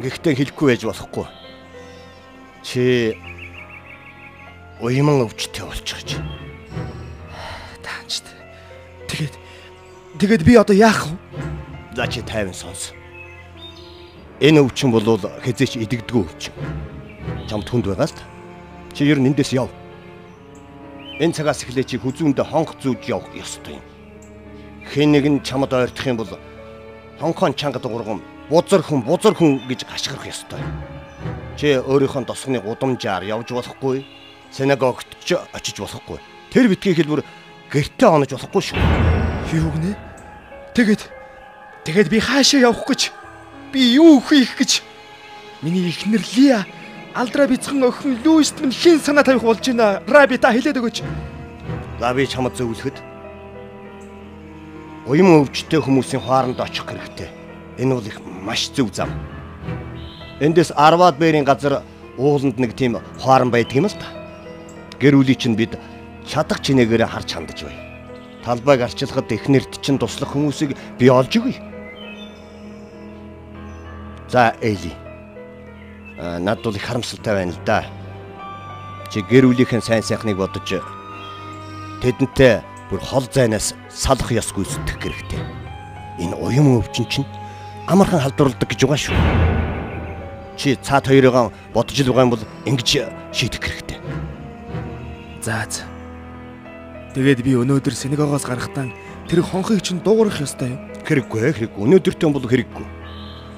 Гэхдээ 0.00 0.40
хэлэхгүй 0.40 0.66
байж 0.72 0.82
болохгүй. 0.88 1.26
Чи 2.64 3.12
уйман 4.80 5.28
өвчтэй 5.28 5.68
болчихж. 5.68 6.16
Таанчт. 7.84 8.24
Тэгээд 9.12 9.34
тэгээд 10.16 10.42
би 10.48 10.56
одоо 10.56 10.72
яах 10.72 11.12
вэ? 11.12 11.16
За 11.92 12.08
чи 12.08 12.24
тайван 12.24 12.56
сонс. 12.56 12.96
Энэ 14.40 14.64
өвчин 14.64 14.88
бол 14.88 15.04
хязээч 15.20 15.76
идэгдгүү 15.84 16.22
өвчин. 16.24 16.56
Чамд 17.44 17.68
хүнд 17.68 17.92
байгаа 17.92 18.08
л 18.08 18.16
та. 18.16 18.24
Чи 18.96 19.04
ер 19.04 19.20
нь 19.20 19.28
эндээс 19.28 19.52
яв. 19.52 19.68
Энэ 21.22 21.38
цагаас 21.38 21.62
эхлээ 21.62 21.86
чи 21.86 21.96
хүзүүндээ 22.02 22.50
хонх 22.50 22.74
зүүж 22.82 23.06
явах 23.06 23.30
ёстой 23.38 23.78
юм. 23.78 23.86
Хэн 24.90 25.14
нэг 25.14 25.24
нь 25.30 25.38
чамд 25.46 25.70
ойртох 25.70 26.06
юм 26.10 26.18
бол 26.18 26.34
хонхон 27.22 27.54
чанга 27.54 27.78
дуургам 27.78 28.18
бузар 28.50 28.82
хүн 28.82 29.06
бузар 29.06 29.30
хүн 29.38 29.62
гэж 29.70 29.86
гашгирах 29.86 30.26
ёстой. 30.26 30.58
Чи 31.54 31.78
өөрийнхөө 31.78 32.26
тосгоны 32.26 32.58
гудамжаар 32.58 33.22
явж 33.22 33.54
болохгүй. 33.54 34.02
Синагогт 34.50 35.06
ч 35.22 35.38
очиж 35.54 35.78
болохгүй. 35.78 36.18
Тэр 36.50 36.66
битгий 36.66 36.90
хэлбэр 36.90 37.22
гэртээ 37.70 38.08
онож 38.10 38.34
болохгүй 38.34 38.62
шүү. 38.74 38.82
Юу 39.54 39.70
гинэ? 39.78 39.94
Тэгээд 40.74 41.02
тэгээд 41.86 42.08
би 42.10 42.18
хаашаа 42.18 42.66
явах 42.66 42.82
гэж 42.82 43.14
би 43.70 43.94
юу 43.94 44.18
хийх 44.18 44.58
гэж 44.58 44.82
миний 45.62 45.86
ихнэр 45.86 46.26
Лиа 46.34 46.66
алдраа 47.14 47.46
бицхэн 47.46 47.84
охин 47.84 48.18
Луист 48.24 48.60
минь 48.60 48.72
хэн 48.72 48.98
санаа 49.00 49.24
тавих 49.24 49.42
болж 49.42 49.60
байна? 49.66 50.02
Раби 50.08 50.38
та 50.38 50.52
хэлээд 50.52 50.80
өгөөч. 50.80 51.02
За 52.00 52.14
би 52.14 52.26
чамд 52.26 52.56
зөвлөхөд 52.56 52.96
уян 55.06 55.42
өвчтэй 55.42 55.80
хүмүүсийн 55.82 56.22
хооронд 56.22 56.60
очих 56.60 56.86
хэрэгтэй. 56.88 57.28
Энэ 57.78 57.94
бол 57.94 58.06
их 58.06 58.18
маш 58.24 58.70
зөв 58.72 58.88
зам. 58.94 59.10
Эндээс 60.40 60.72
10-аад 60.72 61.18
бэрийн 61.18 61.44
газар 61.44 61.82
ууланд 62.16 62.58
нэг 62.58 62.74
тийм 62.74 62.96
хоорон 63.20 63.50
байдаг 63.50 63.76
юм 63.76 63.86
л 63.86 63.92
та. 63.92 64.08
Гэр 64.98 65.20
бүлийн 65.20 65.38
чинь 65.38 65.58
бид 65.58 65.76
шатах 66.24 66.62
чинээгээр 66.64 67.06
харж 67.06 67.28
хандаж 67.34 67.66
бай. 67.66 67.76
Талбайг 68.44 68.82
арчилахад 68.82 69.30
эхнэрд 69.30 69.82
чинь 69.82 69.98
туслах 69.98 70.32
хүмүүсийг 70.32 70.74
би 70.98 71.10
олж 71.10 71.36
өгье. 71.36 71.60
За 74.30 74.54
Эли. 74.62 75.01
А 76.22 76.38
надад 76.38 76.64
бол 76.64 76.76
их 76.76 76.82
харамсалтай 76.86 77.34
байна 77.34 77.50
л 77.50 77.58
да. 77.66 77.84
Чи 79.10 79.26
гэр 79.26 79.50
бүлийнхэн 79.50 79.82
сайн 79.82 80.06
сайхныг 80.06 80.38
бодож 80.38 80.78
тэдэнтэй 81.98 82.62
бүр 82.90 83.00
хол 83.02 83.26
зайнаас 83.26 83.74
салах 83.90 84.30
ёс 84.30 84.54
гүйцэтгэх 84.54 85.02
хэрэгтэй. 85.02 85.42
Энэ 86.22 86.38
уян 86.38 86.78
өвчин 86.78 87.10
чинь 87.10 87.26
амархан 87.90 88.22
халдварладаг 88.22 88.70
гэж 88.70 88.86
байгаа 88.86 89.02
шүү. 89.02 89.18
Чи 90.54 90.78
цаад 90.78 91.10
хоёроо 91.10 91.50
бодож 91.74 91.98
л 91.98 92.14
байгаа 92.14 92.22
юм 92.22 92.34
бол 92.38 92.46
ингэж 92.70 93.02
шийдэх 93.34 93.58
хэрэгтэй. 93.58 93.98
За 95.42 95.66
за. 95.66 95.82
Тэгээд 97.18 97.42
би 97.42 97.58
өнөөдөр 97.58 97.98
синагогоос 97.98 98.46
гарахтаа 98.46 98.94
тэр 99.26 99.42
хонхыг 99.42 99.82
чинь 99.82 99.98
дуугарах 99.98 100.38
ёстой 100.38 100.78
юм. 100.78 100.80
Хэрэггүй 101.02 101.50
хэрэггүй. 101.50 101.82
Өнөөдөртөө 101.82 102.30
бол 102.30 102.46
хэрэггүй. 102.46 102.86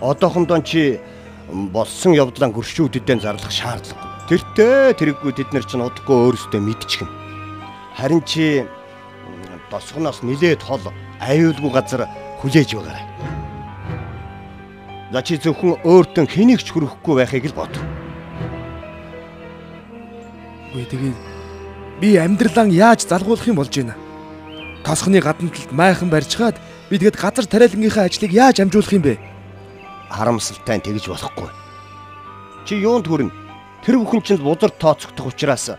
Одоохондоо 0.00 0.64
чи 0.64 0.96
болсон 1.48 2.14
явдлаа 2.16 2.48
гөршүүддээ 2.50 3.20
зарлах 3.20 3.52
шаардлагагүй. 3.52 4.10
Тэртээ 4.24 4.96
тэрэггүй 4.96 5.32
тэд 5.36 5.52
нар 5.52 5.64
чинь 5.68 5.84
удахгүй 5.84 6.16
өөрсдөө 6.32 6.60
мэдчихнэ. 6.64 7.12
Харин 8.00 8.24
чи 8.24 8.64
тосгоноос 9.68 10.24
нилээд 10.24 10.64
хол 10.64 10.80
аюулгүй 11.20 11.70
газар 11.70 12.08
хүлээж 12.40 12.80
байгаарай. 12.80 13.04
За 15.12 15.20
чи 15.20 15.36
зөвхөн 15.36 15.84
өөртөө 15.84 16.24
хэнийг 16.24 16.64
ч 16.64 16.72
хүрэхгүй 16.72 17.14
байхыг 17.20 17.52
л 17.52 17.58
бод. 17.60 17.74
Үгүй 20.72 20.88
тэгээд 20.88 21.18
би 22.00 22.16
амьдралаа 22.16 22.66
яаж 22.72 23.04
залгуулах 23.04 23.46
юм 23.46 23.60
болж 23.60 23.76
байна? 23.76 23.94
Тосхны 24.82 25.20
гадна 25.20 25.52
талд 25.52 25.70
майхан 25.70 26.08
барьчгаад 26.08 26.56
би 26.88 26.98
тэгэд 26.98 27.20
газар 27.20 27.46
тариалангийнхаа 27.46 28.08
ажлыг 28.08 28.32
яаж 28.32 28.64
амжуулах 28.64 28.96
юм 28.96 29.04
бэ? 29.04 29.33
Харамсалтай 30.10 30.78
нь 30.78 30.84
тэгж 30.84 31.08
болохгүй. 31.08 31.50
Чи 32.64 32.80
юунд 32.80 33.06
хүрнэ? 33.06 33.32
Тэр 33.84 34.00
бүхэн 34.00 34.24
чинь 34.24 34.40
бузар 34.40 34.72
тооцогдох 34.72 35.32
учраас 35.32 35.76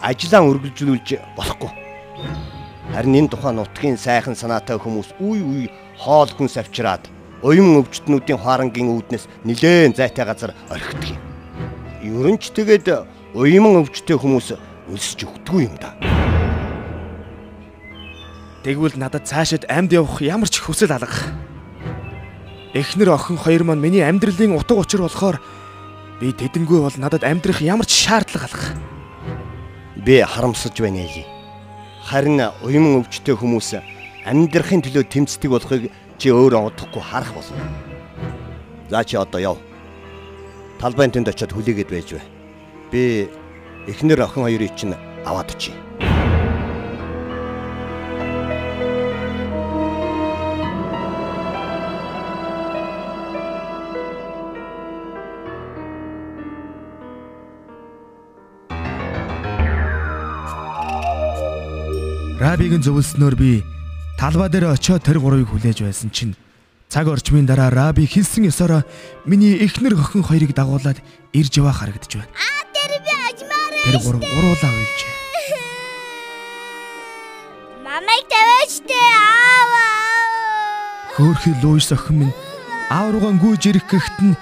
ажлаа 0.00 0.42
үргэлжлүүлж 0.46 1.36
болохгүй. 1.36 1.70
Харин 2.94 3.18
энэ 3.26 3.30
тухайн 3.34 3.58
нутгийн 3.58 3.98
сайхан 3.98 4.38
санаатай 4.38 4.78
хүмүүс 4.78 5.18
үе 5.20 5.42
үе 5.42 5.66
хоол 5.98 6.30
хүнс 6.30 6.56
авчираад 6.56 7.10
уян 7.42 7.82
өвчтнүүдийн 7.82 8.38
харангийн 8.38 8.90
үүднээс 8.94 9.28
нилээн 9.44 9.94
зайтай 9.94 10.24
газар 10.24 10.54
орхидог 10.70 11.18
юм. 11.18 11.22
Ерөн 12.02 12.38
ч 12.38 12.54
тэгээд 12.54 12.88
уян 13.34 13.82
өвчтэй 13.82 14.16
хүмүүс 14.16 14.54
өлсөж 14.88 15.20
өгдөггүй 15.26 15.62
юм 15.68 15.76
да. 15.76 15.92
Тэгвэл 18.64 18.98
надад 18.98 19.28
цаашид 19.28 19.68
амьд 19.68 19.92
явах 19.94 20.22
ямар 20.22 20.48
ч 20.48 20.58
хүсэл 20.58 20.90
алга. 20.90 21.30
Эхнэр 22.74 23.16
охин 23.16 23.38
хоёр 23.40 23.64
маань 23.64 23.80
миний 23.80 24.04
амьдралын 24.04 24.52
утга 24.52 24.76
учир 24.76 25.00
болохоор 25.00 25.40
би 26.20 26.32
тэдэнгүй 26.36 26.84
бол 26.84 26.96
надад 27.00 27.24
амьдрах 27.24 27.64
ямар 27.64 27.88
ч 27.88 28.04
шаардлага 28.04 28.44
алга. 28.44 28.76
Би 29.96 30.20
харамсаж 30.20 30.76
байна 30.76 31.00
ээ. 31.00 31.24
Харин 32.04 32.44
уян 32.60 33.00
өвчтэй 33.00 33.32
хүмүүс 33.40 33.80
амьдрахын 34.28 34.84
төлөө 34.84 35.04
тэмцдэг 35.08 35.48
болохыг 35.48 35.88
чи 36.20 36.28
өөрөө 36.28 36.68
удахгүй 36.68 37.00
харах 37.00 37.32
болно. 37.32 37.56
За 38.92 39.04
чи 39.04 39.16
одоо 39.16 39.40
яв. 39.40 39.56
Талбайн 40.76 41.10
тэнд 41.10 41.32
очиод 41.32 41.56
хүлээгээд 41.56 41.88
байж 41.88 42.12
бай. 42.12 42.24
Би 42.92 43.28
эхнэр 43.88 44.28
охин 44.28 44.44
хоёрыг 44.44 44.76
чинь 44.76 44.92
аваад 45.24 45.56
очие. 45.56 45.76
Рабигийн 62.38 62.78
зөвлснөөр 62.86 63.34
би 63.34 63.52
талбай 64.14 64.46
дээр 64.46 64.70
очиод 64.70 65.02
тэр 65.02 65.18
гурвыг 65.18 65.50
хүлээж 65.50 65.82
байсан 65.82 66.14
чинь 66.14 66.38
цаг 66.86 67.10
орчмын 67.10 67.50
дараа 67.50 67.66
Раби 67.66 68.06
хэлсэн 68.06 68.46
ёсоор 68.46 68.86
миний 69.26 69.58
эхнэр 69.58 69.98
охин 69.98 70.22
хоёрыг 70.22 70.54
дагуулад 70.54 71.02
ирж 71.34 71.58
яваа 71.58 71.74
харагдаж 71.74 72.14
байна. 72.14 72.30
Аа 72.38 72.62
тэр 72.70 72.94
би 73.02 73.10
ажмаар. 73.10 73.72
Тэр 73.82 73.98
гурав 74.06 74.22
уруулаа 74.22 74.70
уйлжээ. 74.70 75.14
Мамайг 77.82 78.24
тавиачтэй 78.30 79.08
аава. 79.18 79.86
Хөөхий 81.18 81.58
Луис 81.58 81.90
охин 81.90 82.22
минь 82.22 82.34
аав 82.86 83.18
руугаа 83.18 83.34
гүйж 83.34 83.66
ирэх 83.66 83.90
гэхэд 83.90 84.18
нь 84.22 84.38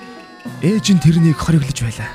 ээж 0.60 0.92
нь 0.92 1.00
тэрнийг 1.00 1.40
хориглож 1.40 1.80
байлаа. 1.80 2.12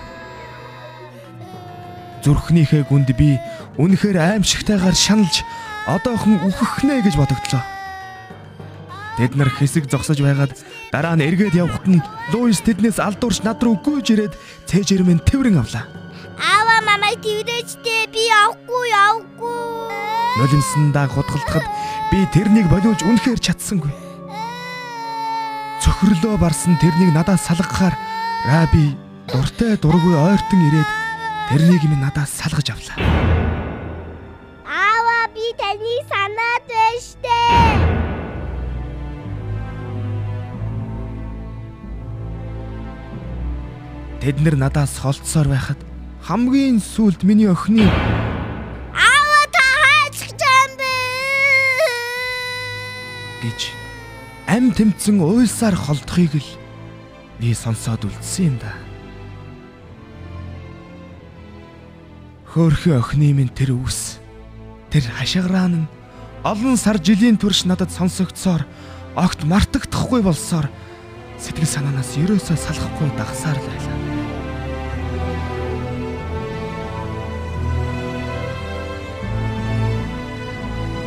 Зүрхнийхээ 2.21 2.85
гүнд 2.85 3.17
би 3.17 3.41
үнэхээр 3.81 4.21
аимшигтайгаар 4.21 4.93
шаналж 4.93 5.41
одоохон 5.87 6.41
үхэх 6.45 6.83
нэ 6.85 7.01
гэж 7.01 7.15
бодогдлоо. 7.17 7.63
Тэд 9.17 9.35
нар 9.35 9.49
хэсэг 9.49 9.89
зогсож 9.89 10.21
байгаад 10.21 10.55
дараа 10.93 11.15
нь 11.17 11.25
эргээд 11.25 11.57
явхад 11.57 11.85
нь 11.89 12.01
Луис 12.31 12.63
тэднээс 12.63 12.97
алдуурч 12.97 13.43
над 13.43 13.59
руу 13.61 13.77
гүйж 13.77 14.07
ирээд 14.13 14.33
цээжэр 14.65 15.03
минь 15.03 15.21
тэврэн 15.21 15.59
авлаа. 15.59 15.85
Аава 16.39 16.79
мамайг 16.85 17.21
тэрээчтэй 17.21 18.07
би 18.09 18.23
явахгүй 18.31 18.85
явахгүй. 18.89 19.61
Нулимсандаа 20.39 21.07
хутгалдахад 21.11 21.65
би 22.09 22.25
тэрнийг 22.31 22.71
болиулж 22.71 23.03
үнэхээр 23.03 23.39
чадсангүй. 23.41 23.91
Цөхрлөө 25.83 26.37
барсан 26.39 26.79
тэрнийг 26.79 27.11
надаас 27.11 27.45
салгахаар 27.45 27.93
Раби 28.47 28.97
дуртай 29.29 29.77
дургүй 29.77 30.17
ойртон 30.17 30.61
ирээд 30.65 30.89
тэрнийг 31.51 31.83
минь 31.85 32.01
надаас 32.01 32.31
салгаж 32.31 32.73
авлаа. 32.73 33.50
Таны 35.81 35.97
санаад 36.05 36.63
байна 36.69 37.01
штэ. 37.01 37.41
Тэд 44.21 44.37
нэр 44.45 44.55
надаас 44.61 45.01
холдсоор 45.01 45.49
байхад 45.49 45.81
хамгийн 46.21 46.77
сүүлд 46.77 47.25
миний 47.25 47.49
охины 47.49 47.89
Аава 48.93 49.41
та 49.49 49.65
хайцах 49.81 50.37
юм 50.37 50.71
бэ? 50.77 50.93
гэж 53.41 53.59
ам 54.53 54.69
тэмцэн 54.77 55.17
уйлсаар 55.17 55.73
холдохыг 55.73 56.37
л 56.37 56.49
би 57.41 57.57
сонсоод 57.57 58.05
үлдсэн 58.05 58.53
юм 58.53 58.55
да. 58.61 58.77
Хөөрхөн 62.53 63.01
охины 63.01 63.33
минь 63.33 63.49
тэр 63.49 63.73
үс 63.81 64.10
тэр 64.91 65.07
хашгираан 65.07 65.73
нь 65.87 65.89
олон 66.43 66.75
сар 66.75 66.99
жилийн 66.99 67.39
турш 67.39 67.63
надад 67.63 67.95
сонсогдсоор 67.95 68.67
огт 69.15 69.47
мартагдахгүй 69.47 70.19
болсоор 70.19 70.67
сэтгэл 71.39 71.73
санаанаас 71.73 72.19
ерөөсөө 72.19 72.57
салахгүй 72.59 73.09
дагсаар 73.15 73.55
байлаа. 73.55 73.97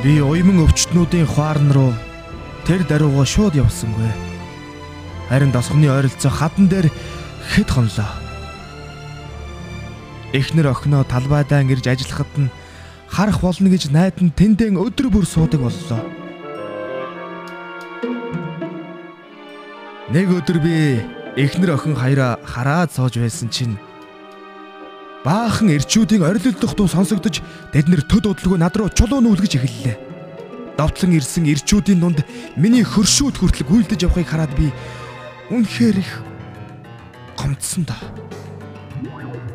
Би 0.00 0.20
уйман 0.20 0.64
өвчтнүүдийн 0.64 1.28
хуарн 1.28 1.68
руу 1.76 1.92
тэр 2.64 2.88
дарууга 2.88 3.28
шууд 3.28 3.52
явсангүй. 3.56 4.08
Харин 5.28 5.52
досгоны 5.52 5.92
ойролцоо 5.92 6.32
хадан 6.32 6.68
дээр 6.72 6.88
хэд 7.52 7.68
хонлоо. 7.68 8.08
Эхнэр 10.32 10.72
охиноо 10.72 11.04
талбайдаа 11.04 11.64
ирж 11.64 11.88
ажиллахад 11.88 12.32
нь 12.36 12.52
харах 13.14 13.38
болно 13.46 13.70
гэж 13.70 13.94
найдан 13.94 14.34
тэндэн 14.34 14.74
өдөр 14.74 15.06
бүр 15.06 15.22
суудаг 15.22 15.62
боллоо. 15.62 16.02
Нэг 20.10 20.26
өдөр 20.34 20.58
би 20.58 20.98
эхнэр 21.38 21.78
охин 21.78 21.94
хоёроо 21.94 22.42
хараад 22.42 22.90
сууж 22.90 23.22
байсан 23.22 23.54
чинь 23.54 23.78
баахан 25.22 25.70
эрчүүдийн 25.70 26.26
орилолдох 26.26 26.74
дуу 26.74 26.90
сонсогдож 26.90 27.38
тэд 27.70 27.86
нэр 27.86 28.02
төд 28.02 28.26
удалгүй 28.26 28.58
над 28.58 28.74
руу 28.74 28.90
чулуу 28.90 29.22
нүүлгэж 29.22 29.62
эхэллээ. 29.62 29.96
Довтлон 30.74 31.14
ирсэн 31.14 31.46
эрчүүдийн 31.46 32.02
дунд 32.02 32.26
миний 32.58 32.82
хөршүүд 32.82 33.38
хүртэл 33.38 33.70
гүйлдэж 33.70 34.10
явахыг 34.10 34.26
хараад 34.26 34.50
би 34.58 34.74
үнэхээр 35.54 36.02
их 36.02 36.18
гомдсон 37.38 37.86
доо. 37.86 38.23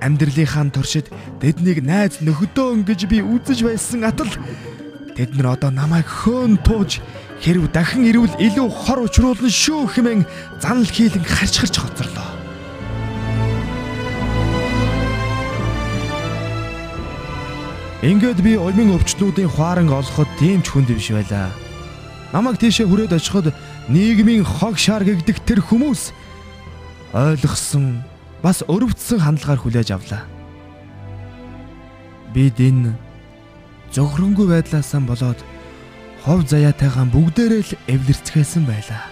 Амьдралынхаа 0.01 0.71
туршид 0.71 1.11
тэднийг 1.43 1.83
найз 1.83 2.23
нөхөдөө 2.23 2.87
гэж 2.87 2.99
би 3.11 3.19
үзэж 3.19 3.59
байсан 3.67 4.07
атал 4.07 4.31
тэд 5.15 5.35
нар 5.35 5.59
одоо 5.59 5.71
намайг 5.75 6.07
хөөн 6.07 6.63
тууж 6.63 7.03
хэрв 7.43 7.67
дахин 7.75 8.07
ирвэл 8.07 8.35
илүү 8.39 8.67
хор 8.71 9.03
учруулна 9.03 9.51
шүү 9.51 9.91
хэмээн 9.91 10.23
занал 10.63 10.87
хийлэн 10.87 11.25
харж 11.27 11.55
хоцорлоо. 11.59 12.29
Ингээд 17.99 18.39
би 18.39 18.55
улмын 18.55 18.95
өвчтнүүдийн 18.95 19.51
хуаранг 19.51 19.91
олоход 19.91 20.31
тийм 20.39 20.63
ч 20.63 20.71
хүнд 20.71 20.87
биш 20.95 21.11
байлаа. 21.11 21.51
Намайг 22.31 22.55
тийшээ 22.55 22.87
хүрээд 22.87 23.19
очиход 23.19 23.51
нийгмийн 23.91 24.47
хог 24.47 24.79
шар 24.79 25.03
гэгдэх 25.03 25.43
тэр 25.43 25.59
хүмүүс 25.59 26.15
ойлгосон 27.11 27.99
бас 28.43 28.63
өрөвдсөн 28.67 29.19
хандлагаар 29.19 29.59
хүлээж 29.59 29.89
авлаа. 29.91 30.23
Бид 32.33 32.59
энэ 32.59 32.95
зөвхөрөнгөө 33.91 34.47
байдлаасаа 34.53 35.01
болоод 35.03 35.39
хов 36.23 36.45
заяатайгаан 36.47 37.09
бүгдээрээ 37.11 37.63
л 37.63 37.73
эвлэрцгээсэн 37.87 38.63
байлаа. 38.63 39.03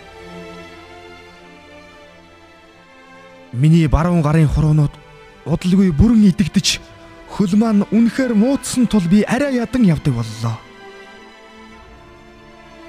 Миний 3.52 3.88
баруун 3.88 4.22
гарын 4.22 4.48
хуруунууд 4.48 4.94
удалгүй 5.48 5.92
бүрэн 5.92 6.30
идэгдэж 6.30 6.80
хөл 7.32 7.54
маань 7.58 7.88
үнэхээр 7.92 8.36
муудсан 8.36 8.88
тул 8.88 9.04
би 9.08 9.24
арай 9.24 9.58
ядан 9.58 9.84
явдаг 9.88 10.14
боллоо. 10.14 10.56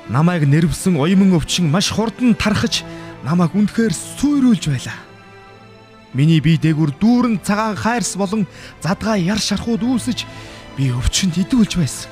Намайг 0.08 0.44
нэрвсэн 0.48 0.96
уйман 0.96 1.34
өвчин 1.36 1.70
маш 1.70 1.90
хурдан 1.92 2.34
тархаж 2.34 2.82
намайг 3.24 3.54
үнэхээр 3.54 3.92
сүйрүүлж 3.92 4.64
байлаа. 4.68 5.07
Миний 6.18 6.40
бие 6.42 6.58
дээгүр 6.58 6.98
дүүрэн 6.98 7.38
цагаан 7.46 7.78
хайрс 7.78 8.18
болон 8.18 8.42
задгаа 8.82 9.14
яр 9.14 9.38
шархууд 9.38 9.86
үүсэж 9.86 10.26
би 10.74 10.90
өвчнөд 10.90 11.46
идүүлж 11.46 11.78
байсан. 11.78 12.10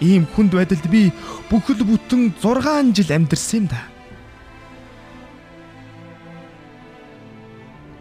Ийм 0.00 0.24
хүнд 0.24 0.56
байдалд 0.56 0.88
би 0.88 1.12
бүхэл 1.52 1.84
бүтэн 1.84 2.32
6 2.40 2.96
жил 2.96 3.12
амьдэрсэн 3.12 3.60
юм 3.60 3.66
да. 3.68 3.84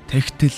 Тэгтэл 0.07 0.55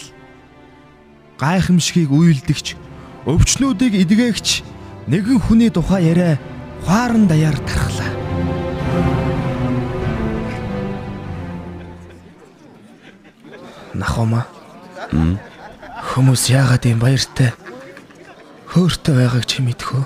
гайхамшигыг 1.42 2.14
үйлдэгч 2.14 2.78
өвчнүүдийг 3.26 4.06
эдгээгч 4.06 4.62
нэгэн 5.10 5.42
хүний 5.50 5.74
тухай 5.74 6.14
яриа 6.14 6.38
хуаран 6.86 7.26
даяар 7.26 7.58
тархлаа. 7.66 8.14
Нахома. 13.98 14.59
Хүмүүс 15.10 16.44
яагаад 16.54 16.86
ийм 16.86 17.02
баяртай 17.02 17.50
хөөртэй 18.70 19.14
байгааг 19.18 19.46
чи 19.50 19.66
мэдэх 19.66 19.90
үү? 19.98 20.06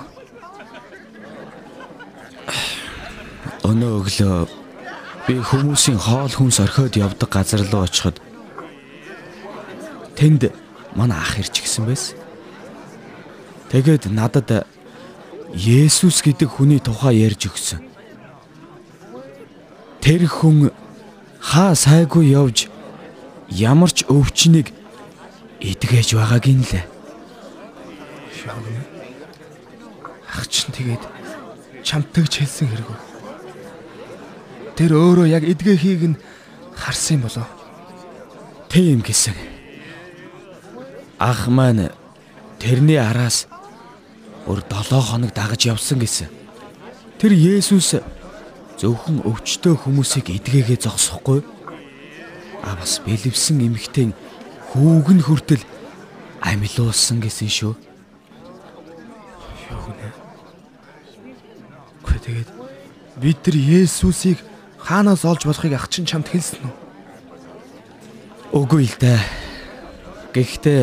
Өнөө 3.68 3.92
өглөө 4.00 4.48
би 5.28 5.34
хүмүүсийн 5.44 6.00
хоол 6.00 6.32
хүнс 6.32 6.60
орхиод 6.64 6.96
явдаг 6.96 7.28
газар 7.28 7.60
руу 7.68 7.84
очиход 7.84 8.16
тэнд 10.16 10.52
манай 10.96 11.20
ах 11.20 11.36
ирж 11.36 11.52
гисэн 11.52 11.84
байсан. 11.84 12.16
Тэгээд 13.68 14.08
надад 14.08 14.64
Есүс 15.54 16.24
гэдэг 16.24 16.48
хүний 16.50 16.80
тухай 16.80 17.22
ярьж 17.22 17.46
өгсөн. 17.46 17.80
Тэр 20.02 20.26
хүн 20.26 20.74
хаа 21.38 21.76
сайгүй 21.78 22.34
явж 22.34 22.66
ямар 23.48 23.92
ч 23.92 24.02
өвчнийг 24.10 24.74
эдгэж 25.94 26.18
байгааг 26.18 26.46
юм 26.50 26.60
лээ. 26.66 26.84
Ах 30.26 30.46
чинь 30.50 30.74
тэгээд 30.74 31.02
чамтагч 31.86 32.42
хэлсэн 32.42 32.66
хэрэг 32.66 32.88
үү? 32.90 33.00
Тэр 34.74 34.90
өөрөө 34.98 35.26
яг 35.30 35.46
эдгэхийг 35.46 36.02
нь 36.02 36.20
харсан 36.74 37.22
болов. 37.22 37.46
Тийм 38.66 39.06
гэсэн. 39.06 39.38
Ах 41.22 41.46
маань 41.46 41.94
тэрний 42.58 42.98
араас 42.98 43.46
өөр 44.50 44.66
7 44.66 44.98
хоног 44.98 45.30
дагаж 45.30 45.62
явсан 45.70 46.02
гэсэн. 46.02 46.26
Тэр 47.22 47.38
Есүс 47.38 48.02
зөвхөн 48.82 49.22
өвчтөө 49.22 49.86
хүмүүсийг 49.86 50.42
эдгээгээ 50.42 50.82
зогсохгүй. 50.82 51.46
А 52.66 52.74
бас 52.74 52.98
бэлэвсэн 53.06 53.62
эмхтэн 53.62 54.10
хүүг 54.74 55.06
нь 55.14 55.22
хүртэл 55.22 55.62
амилуулсан 56.44 57.24
гэсэн 57.24 57.48
шүү. 57.48 57.72
Юу 59.72 59.80
гэнэ? 59.88 60.08
Гэхдээ 62.04 62.20
тэгээд 62.20 62.50
бид 63.16 63.38
тэр 63.40 63.56
Есүсийг 63.56 64.38
хаанаас 64.76 65.24
олж 65.24 65.48
болохыг 65.48 65.72
ах 65.72 65.88
чинь 65.88 66.04
чамд 66.04 66.28
хэлсэн 66.28 66.60
үү? 66.60 66.74
Үгүй 68.60 68.84
л 68.84 68.96
дээ. 69.00 69.22
Гэхдээ 70.36 70.82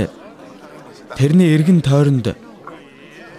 тэрний 1.15 1.53
эргэн 1.53 1.85
тойронд 1.85 2.33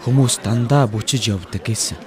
хүмүүс 0.07 0.47
дандаа 0.47 0.87
бүчиж 0.87 1.35
явдаг 1.35 1.67
гэсэн. 1.67 1.99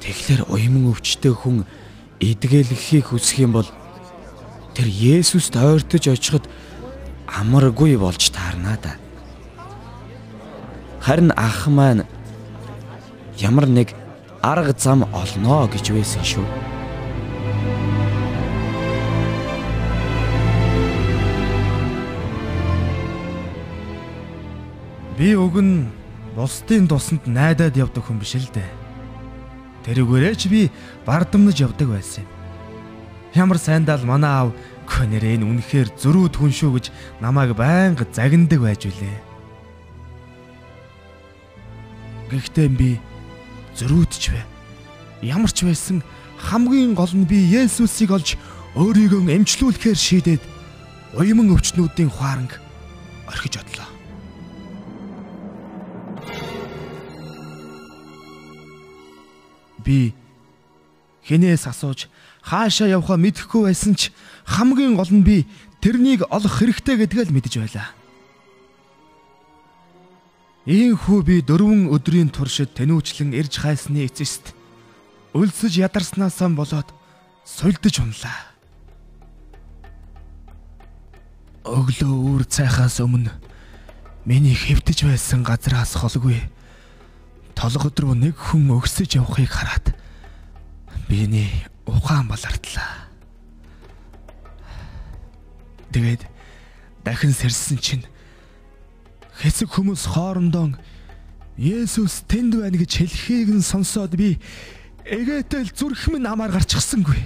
Тэгэхээр 0.00 0.48
уйман 0.48 0.92
өвчтэй 0.92 1.32
хүн 1.32 1.68
эдгэлэхийг 2.20 3.12
хүсэх 3.12 3.44
юм 3.44 3.52
бол 3.56 3.68
тэр 4.76 4.88
Есүст 4.88 5.56
ойртож 5.56 6.04
очиход 6.08 6.44
амаргүй 7.40 7.96
болж 7.98 8.30
таарнаа 8.30 8.78
да. 8.82 8.94
Харин 11.00 11.32
ах 11.36 11.66
маань 11.66 12.06
ямар 13.38 13.66
нэг 13.66 13.94
арга 14.42 14.74
зам 14.78 15.04
олноо 15.12 15.66
гэж 15.66 15.90
байсан 15.90 16.22
шүү. 16.22 16.46
Би 25.18 25.34
уг 25.38 25.58
нь 25.62 25.90
бусдын 26.34 26.86
тусанд 26.90 27.26
найдаад 27.26 27.76
явдаг 27.76 28.02
хүн 28.06 28.18
биш 28.18 28.34
л 28.38 28.50
дээ. 28.50 28.70
Тэрүүгээрээ 29.86 30.34
ч 30.34 30.42
би 30.50 30.70
бардамнаж 31.06 31.58
явдаг 31.60 31.88
байсан 31.90 32.26
юм. 32.26 32.33
Ямар 33.34 33.58
сайндаа 33.58 33.98
л 33.98 34.06
манай 34.06 34.30
аав 34.30 34.50
Көнөр 34.84 35.24
энэ 35.24 35.48
үнэхээр 35.48 35.88
зөрүүд 35.96 36.34
хүн 36.36 36.52
шүү 36.52 36.70
гэж 36.76 36.86
намайг 37.24 37.56
байнга 37.56 38.04
загнадаг 38.12 38.60
байж 38.60 38.84
үлээ. 38.84 39.16
Гэхдээ 42.28 42.68
би 42.68 43.00
зөрүүдч 43.80 44.22
вэ. 44.28 44.42
Ямар 45.24 45.48
ч 45.48 45.64
байсан 45.64 46.04
хамгийн 46.36 46.92
гол 46.92 47.10
нь 47.16 47.24
би 47.24 47.48
Есүсийг 47.48 48.12
олж 48.12 48.36
өөрийгөө 48.76 49.24
эмчлүүлэхээр 49.32 49.96
шийдээд 49.96 50.42
уйман 51.16 51.48
өвчнүүдийн 51.56 52.12
хуаранг 52.12 52.60
орхиж 53.24 53.56
одлоо. 53.56 53.88
Би 59.80 60.12
хинээс 61.24 61.64
асууж 61.72 62.12
хаашаа 62.44 62.92
явхаа 62.92 63.16
мэдэхгүй 63.16 63.72
байсан 63.72 63.96
ч 63.96 64.12
хамгийн 64.44 64.94
гол 65.00 65.08
нь 65.08 65.24
би 65.24 65.48
тэрнийг 65.80 66.28
олох 66.28 66.60
хэрэгтэй 66.60 67.00
гэдгээ 67.00 67.24
л 67.28 67.34
мэдэж 67.34 67.54
байлаа. 67.56 67.88
Ийхүү 70.68 71.20
би 71.24 71.40
дөрвөн 71.44 71.88
өдрийн 71.92 72.28
туршид 72.28 72.76
тэнүүчлэн 72.76 73.32
ирж 73.36 73.60
хайсны 73.64 74.04
эцэст 74.08 74.52
өлсөж 75.32 75.80
ядарснаасаа 75.80 76.48
болоод 76.52 76.88
сулдж 77.44 78.00
унлаа. 78.00 78.52
Өглөө 81.64 82.12
үүр 82.12 82.44
цайхаас 82.48 83.00
өмнө 83.00 83.32
миний 84.24 84.56
хэвтэж 84.56 85.04
байсан 85.04 85.44
газраас 85.44 85.96
холгүй 85.96 86.40
толгод 87.52 87.96
руу 88.00 88.16
нэг 88.16 88.36
хүн 88.36 88.72
өгсөж 88.72 89.20
явахыг 89.20 89.52
хараад 89.52 89.92
биений 91.08 91.48
ухаан 91.86 92.28
балартлаа. 92.28 93.08
Тэгээд 95.92 96.22
дахин 97.04 97.32
сэрсэн 97.32 97.78
чинь 97.78 98.04
хэсэг 99.38 99.70
хүмүүс 99.70 100.08
хоорондоо 100.10 100.74
Есүс 101.54 102.26
тэнд 102.26 102.58
байна 102.58 102.74
гэж 102.74 102.98
хэлхийг 102.98 103.48
нь 103.54 103.62
сонсоод 103.62 104.18
би 104.18 104.42
эгээтэл 105.06 105.70
зүрх 105.70 106.10
минь 106.10 106.26
амаар 106.26 106.50
гарчихсангүй. 106.50 107.22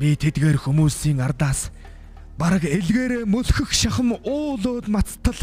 Би 0.00 0.16
тэдгээр 0.16 0.56
хүмүүсийн 0.56 1.20
ардаас 1.20 1.68
бараг 2.40 2.64
элгээрээ 2.64 3.28
мөлхөх 3.28 3.76
шахам 3.76 4.16
уулууд 4.24 4.88
мацтал 4.88 5.36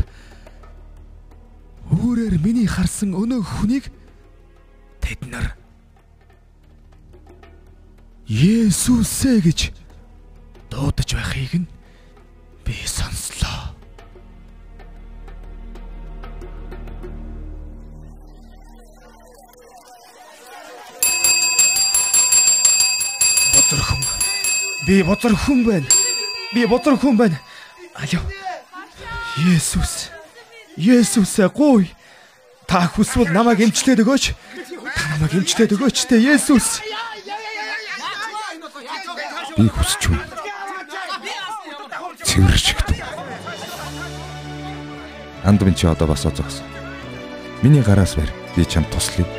өөрөөр 1.91 2.41
миний 2.41 2.65
харсан 2.65 3.13
өнөө 3.13 3.41
хүнийг 3.45 3.85
тэд 5.05 5.21
нар 5.29 5.60
Есүсээ 8.31 9.43
гэж 9.43 9.59
дуудаж 10.71 11.19
байхыг 11.19 11.51
нь 11.51 11.67
би 12.63 12.71
сонслоо. 12.87 13.75
Бозор 23.51 23.81
хүн. 23.83 24.01
Би 24.87 25.03
бозор 25.03 25.35
хүн 25.35 25.59
байна. 25.67 25.89
Би 26.55 26.63
бозор 26.71 26.95
хүн 26.95 27.19
байна. 27.19 27.35
Алё. 27.99 28.23
Есүс. 29.43 30.07
Есүсээ 30.79 31.51
гуй. 31.51 31.91
Та 32.63 32.87
хүсвэл 32.87 33.35
намайг 33.35 33.59
эмчлээд 33.59 34.07
өгөөч. 34.07 34.31
Та 34.95 35.03
намайг 35.19 35.35
эмчлээд 35.35 35.75
өгөөч 35.75 36.07
те 36.07 36.15
Есүс. 36.15 36.79
Би 39.61 39.69
хүсч 39.69 40.09
байна. 40.09 40.25
Цэвэрчгдэн. 42.25 42.97
Анд 45.45 45.61
минь 45.61 45.77
чи 45.77 45.85
одоо 45.85 46.07
бас 46.07 46.25
оцогсон. 46.25 46.65
Миний 47.61 47.83
гараас 47.85 48.15
барь. 48.17 48.33
Би 48.55 48.65
чамд 48.65 48.89
туслая. 48.89 49.29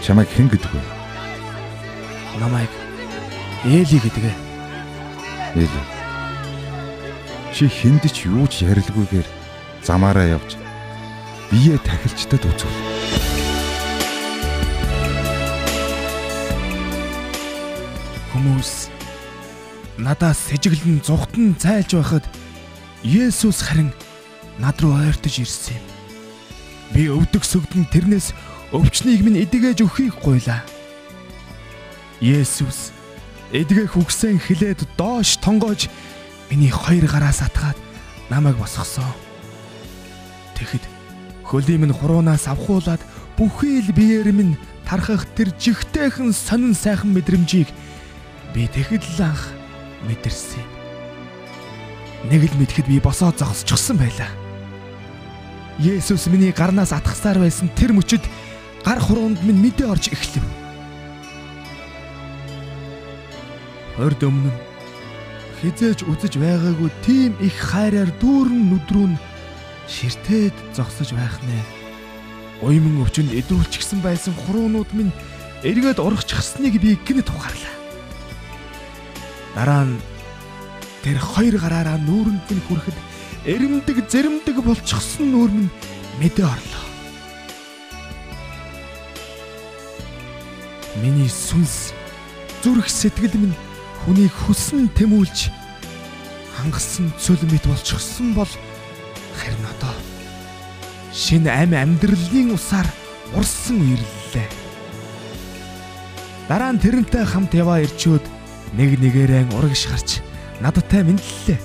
Чамайг 0.00 0.32
хэн 0.32 0.48
гэдэг 0.48 0.72
вэ? 0.72 0.80
Намайг 2.40 2.72
Эли 3.68 4.00
гэдэг 4.00 4.24
ээ. 4.24 4.36
Эли. 5.60 5.82
Чи 7.52 7.68
хүнд 7.68 8.08
ч 8.08 8.32
юу 8.32 8.48
ч 8.48 8.64
ярилгүйгээр 8.64 9.28
замаараа 9.84 10.40
явж 10.40 10.56
бие 11.52 11.76
тахилчдад 11.76 12.48
үзвэл. 12.48 12.95
Хүмүүс 18.36 18.92
надаас 19.96 20.36
сэжиглэн 20.52 21.00
зүгтэн 21.00 21.56
зайлж 21.56 21.96
байхад 21.96 22.24
Есүс 23.00 23.64
харин 23.64 23.96
над 24.60 24.76
руу 24.84 24.92
ойртож 24.92 25.40
ирсэн 25.40 25.80
юм. 25.80 25.84
Би 26.92 27.08
өвдөг 27.08 27.40
сүгдэн 27.40 27.88
тэрнээс 27.88 28.36
өвчнийг 28.76 29.24
минь 29.24 29.40
эдгэж 29.40 29.80
өхийг 29.88 30.20
гуйлаа. 30.20 30.60
Есүс 32.20 32.92
эдгэх 33.56 33.96
үгсэн 33.96 34.36
хилээд 34.36 34.84
доош 35.00 35.40
тонгоож 35.40 35.88
миний 36.52 36.68
хоёр 36.68 37.08
гараас 37.08 37.40
атгаад 37.40 37.80
намайг 38.28 38.60
босгосон. 38.60 39.16
Тэгэхэд 40.60 40.84
хөлийг 41.40 41.80
минь 41.80 41.96
хуруунаас 41.96 42.52
авахуулаад 42.52 43.00
бүхий 43.40 43.80
л 43.80 43.96
биеэр 43.96 44.28
минь 44.28 44.60
тархах 44.84 45.24
тэр 45.32 45.56
жигтэйхэн 45.56 46.36
сонин 46.36 46.76
сайхан 46.76 47.16
мэдрэмжийг 47.16 47.72
би 48.56 48.64
тэгэхэд 48.72 49.04
л 49.20 49.28
анх 49.28 49.52
мэдэрсэн. 50.08 50.64
Нэг 52.32 52.48
л 52.48 52.56
мэдхэд 52.56 52.88
би 52.88 52.96
босоо 53.04 53.28
зогсчихсан 53.36 54.00
байлаа. 54.00 54.32
Есүс 55.76 56.24
миний 56.32 56.56
гарнаас 56.56 56.96
атгасаар 56.96 57.36
байсан 57.36 57.68
тэр 57.76 57.92
мөчөд 57.92 58.24
гар 58.80 58.96
хуруунд 58.96 59.44
минь 59.44 59.60
мэдээ 59.60 59.92
орж 59.92 60.08
эхлэв. 60.08 60.40
Хорд 64.00 64.24
өмнө 64.24 64.48
хизээж 65.60 66.08
үзэж 66.08 66.40
байгаагүй 66.40 66.88
тийм 67.04 67.36
их 67.44 67.60
хайраар 67.60 68.08
дүүрэн 68.24 68.72
нүдрүүн 68.72 69.20
ширтээд 69.84 70.56
зогсож 70.72 71.12
байх 71.12 71.36
нэ. 71.44 71.60
Уйман 72.64 73.04
өвчөнд 73.04 73.36
эдүүлчихсэн 73.36 74.00
байсан 74.00 74.32
хуруунууд 74.32 74.96
минь 74.96 75.12
эргээд 75.60 76.00
урагчхсныг 76.00 76.80
би 76.80 76.96
гинэт 77.04 77.28
ухаарлаа. 77.28 77.75
Дараа 79.56 79.88
нь 79.88 79.96
тэр 81.00 81.16
хоёр 81.16 81.56
гараараа 81.56 81.96
нүүрэнд 81.96 82.44
минь 82.44 82.64
хүрэхэд 82.68 82.98
эрэмдэг 83.48 84.04
зэрэмдэг 84.04 84.56
болчихсон 84.60 85.32
нүүр 85.32 85.50
минь 85.56 85.72
мэдээ 86.20 86.44
орлоо. 86.44 86.84
Миний 91.00 91.32
сүнс 91.32 91.96
зүрх 92.60 92.84
сэтгэл 92.84 93.32
минь 93.40 93.56
хүнийг 94.04 94.34
хүсн 94.44 94.92
тэмүүлж 94.92 95.48
хангасан 96.60 97.08
цөл 97.16 97.40
мэд 97.48 97.64
болчихсон 97.64 98.36
бол 98.36 98.52
харин 99.40 99.64
одоо 99.72 99.96
шинэ 101.16 101.48
ам 101.48 101.72
амьдралын 101.72 102.52
усаар 102.52 102.88
урсан 103.32 103.80
ирлээ. 103.80 104.48
Дараа 106.44 106.76
нь 106.76 106.82
тэрнтэй 106.84 107.24
хамт 107.24 107.56
яваа 107.56 107.80
ирчүүд 107.80 108.24
нэг 108.76 109.00
нэгээрээ 109.00 109.56
урагш 109.56 109.88
гарч 109.88 110.20
надтай 110.60 111.00
мэдлэлээ. 111.00 111.60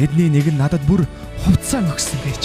Тэдний 0.00 0.28
нэг 0.32 0.48
нь 0.48 0.56
надад 0.56 0.80
бүр 0.88 1.04
хувцас 1.44 1.84
өгсөн 1.84 2.20
байж. 2.24 2.42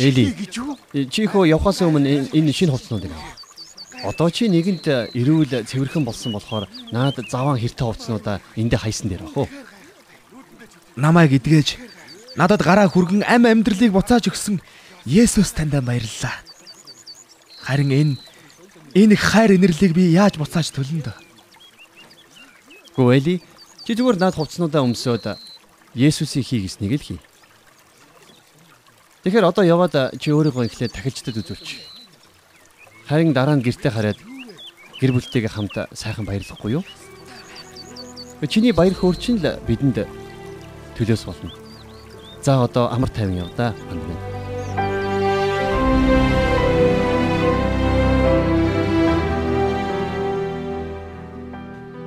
Эли 0.00 0.32
чи 1.12 1.28
хөө 1.28 1.44
явхаас 1.52 1.84
өмнө 1.84 2.32
энэ 2.32 2.52
шинэ 2.56 2.72
хувцснуудыг 2.72 3.12
ав. 3.12 3.44
Одоо 4.08 4.32
чи 4.32 4.48
нэгэнд 4.48 5.12
ирүүл 5.12 5.68
цэвэрхэн 5.68 6.04
болсон 6.08 6.32
болохоор 6.32 6.64
надад 6.88 7.28
заван 7.28 7.60
хэртэй 7.60 7.84
хувцснуудаа 7.84 8.40
эндээ 8.56 8.80
хайсан 8.80 9.12
дээр 9.12 9.28
бах 9.28 9.44
уу? 9.44 9.48
Намайг 10.96 11.36
эдгэж 11.36 11.76
надад 12.40 12.64
гараа 12.64 12.88
хүргэн 12.88 13.28
ам 13.28 13.44
амьдралыг 13.44 13.92
буцааж 13.92 14.32
өгсөн 14.32 14.64
Есүс 15.04 15.52
танд 15.52 15.76
баярлалаа. 15.84 16.40
Харин 17.60 17.92
энэ 17.92 18.16
энэ 18.94 19.14
их 19.14 19.20
хайр 19.20 19.58
инэрлийг 19.58 19.92
би 19.92 20.14
яаж 20.14 20.38
буцааж 20.38 20.70
төлнө 20.70 21.02
дөө? 21.10 21.18
Гү 22.94 23.02
Эли 23.10 23.42
чи 23.82 23.92
зүгээр 23.98 24.22
над 24.22 24.38
хувцснуудаа 24.38 24.86
өмсөөд 24.86 25.34
Есүсийн 25.94 26.46
хийгээснийг 26.46 26.94
л 26.94 27.06
хий. 27.06 27.20
Тэгэхээр 29.26 29.50
одоо 29.50 29.64
яваад 29.66 30.18
чи 30.18 30.30
өөрийгөө 30.30 30.66
ихлээр 30.66 30.90
тахилчдад 30.94 31.38
үзүүлч. 31.38 31.68
Харин 33.06 33.34
дараа 33.34 33.58
нь 33.58 33.64
гэртээ 33.66 33.92
хараад 33.94 34.18
гэр 34.98 35.10
бүлтэйгээ 35.14 35.52
хамт 35.54 35.74
сайхан 35.94 36.26
баярлахгүй 36.26 36.78
юу? 36.78 36.84
Чиний 38.46 38.74
баяр 38.74 38.94
хөөрчин 38.94 39.38
л 39.40 39.58
бидэнд 39.66 40.06
төлөөс 40.98 41.22
болно. 41.26 41.50
За 42.42 42.60
одоо 42.62 42.92
амар 42.92 43.08
тайван 43.08 43.48
яв 43.48 43.50
да. 43.56 43.74
Андмын. 43.90 44.43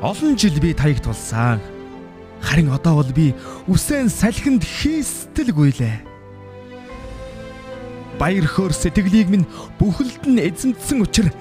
Олон 0.01 0.37
жил 0.37 0.59
би 0.61 0.73
таяг 0.73 1.01
тулсан. 1.01 1.59
Харин 2.41 2.69
одоо 2.69 3.01
бол 3.01 3.11
би 3.13 3.33
үсээн 3.65 4.09
салхинд 4.09 4.61
хийстэлгүйлээ. 4.61 6.05
Баяр 8.19 8.45
хөөр 8.45 8.73
сэтгэлийг 8.77 9.29
минь 9.29 9.49
бүхэлд 9.81 10.29
нь 10.29 10.41
эзэмдсэн 10.41 11.01
учраас 11.01 11.33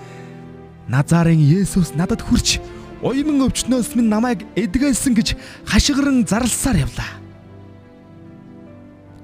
Назарын 0.88 1.40
Есүс 1.40 1.92
надад 1.98 2.22
хүрч 2.24 2.60
уйман 3.02 3.44
өвчнөөс 3.44 3.92
минь 3.92 4.08
намайг 4.08 4.46
эдгээсэн 4.56 5.12
гэж 5.12 5.36
хашгиран 5.68 6.24
зарлсаар 6.24 6.80
явлаа. 6.88 7.12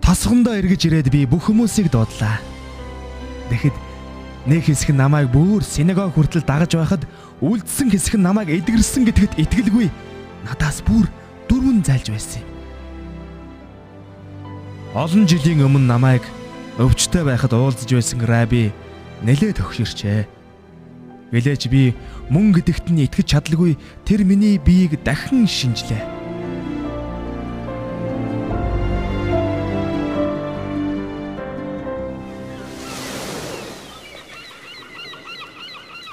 Тосгондоо 0.05 0.59
эргэж 0.61 0.93
ирээд 0.93 1.09
би 1.09 1.25
бүх 1.25 1.49
хүмүүсийг 1.49 1.89
дуудлаа. 1.89 2.37
Тэгэхэд 3.49 3.77
нэг 4.51 4.67
хэсэг 4.67 4.93
намайг 4.93 5.31
бүр 5.31 5.63
синагог 5.63 6.13
хүртэл 6.13 6.43
дагаж 6.45 6.75
байхад 6.75 7.07
үлдсэн 7.43 7.91
хэсэг 7.91 8.15
нь 8.15 8.23
намайг 8.23 8.55
эдгэрсэн 8.55 9.03
гэдэгт 9.03 9.35
итгэлгүй 9.35 9.91
надаас 10.47 10.79
бүр 10.87 11.11
дөрвөн 11.51 11.83
зайлж 11.83 12.15
байсан 12.15 12.47
юм. 12.47 12.49
Олон 14.95 15.27
жилийн 15.27 15.67
өмнө 15.67 15.91
намайг 15.91 16.23
өвчтөй 16.79 17.27
байхад 17.27 17.51
уулзж 17.51 17.91
байсан 17.91 18.23
раби 18.23 18.71
нэлээд 19.27 19.59
төгшөрчээ. 19.59 20.23
Гэлээч 21.35 21.67
би 21.67 21.99
мөн 22.31 22.55
гэдэгт 22.55 22.95
нь 22.95 23.11
итгэж 23.11 23.27
чадалгүй 23.27 23.75
тэр 24.07 24.23
миний 24.23 24.63
биеийг 24.63 25.03
дахин 25.03 25.51
шинжлээ. 25.51 25.99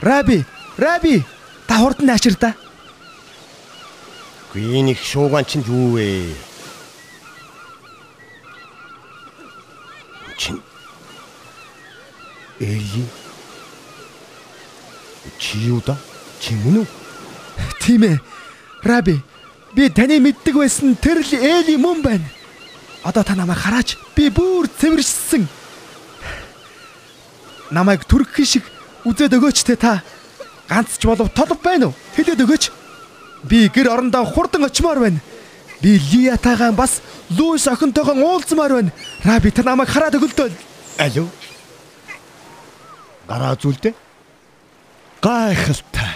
Раби 0.01 0.41
Раби 0.79 1.25
та 1.67 1.75
хурдан 1.77 2.05
наачир 2.07 2.37
да. 2.39 2.55
Энэ 4.55 4.91
их 4.91 5.03
шуугаан 5.03 5.43
чинь 5.43 5.63
юу 5.67 5.91
вэ? 5.91 6.33
Чин 10.37 10.61
Эли 12.59 13.03
Чи 15.37 15.57
юу 15.57 15.83
да? 15.85 15.97
Чи 16.39 16.55
мөн 16.55 16.79
үү? 16.79 16.87
Тийм 17.83 18.03
ээ. 18.03 18.19
Раби 18.81 19.19
би 19.75 19.89
таны 19.91 20.23
мэддэг 20.23 20.55
байсан 20.55 20.95
тэр 20.95 21.19
л 21.19 21.33
Эли 21.35 21.75
мөн 21.75 22.01
байна. 22.01 22.27
Одоо 23.03 23.23
та 23.23 23.35
намайг 23.35 23.59
хараач. 23.59 23.97
Би 24.15 24.31
бүр 24.31 24.71
цэвэршсэн. 24.79 25.43
Намайг 27.69 28.07
түрхэх 28.07 28.47
шиг 28.47 28.63
үзээд 29.03 29.35
өгөөч 29.35 29.67
те 29.67 29.75
та 29.75 29.99
ганц 30.69 30.97
ч 30.97 31.05
болов 31.05 31.33
толб 31.33 31.61
байна 31.63 31.89
уу? 31.89 31.97
Хэлээд 32.15 32.45
өгөөч. 32.45 32.63
Би 33.49 33.67
гэр 33.73 33.89
орондоо 33.89 34.25
хурдан 34.25 34.65
очимоор 34.65 34.99
байна. 34.99 35.19
Би 35.81 35.97
Лиятагаан 35.97 36.75
бас 36.75 37.01
Луис 37.29 37.67
охинтойгоо 37.67 38.13
уулзмаар 38.13 38.73
байна. 38.73 38.91
Раби 39.23 39.51
та 39.51 39.63
намайг 39.63 39.89
хараад 39.89 40.15
өгөлдөө. 40.15 40.51
Алуу. 40.97 41.27
Гараа 43.27 43.55
зүйлдэ. 43.55 43.93
Гайхалтай. 45.21 46.13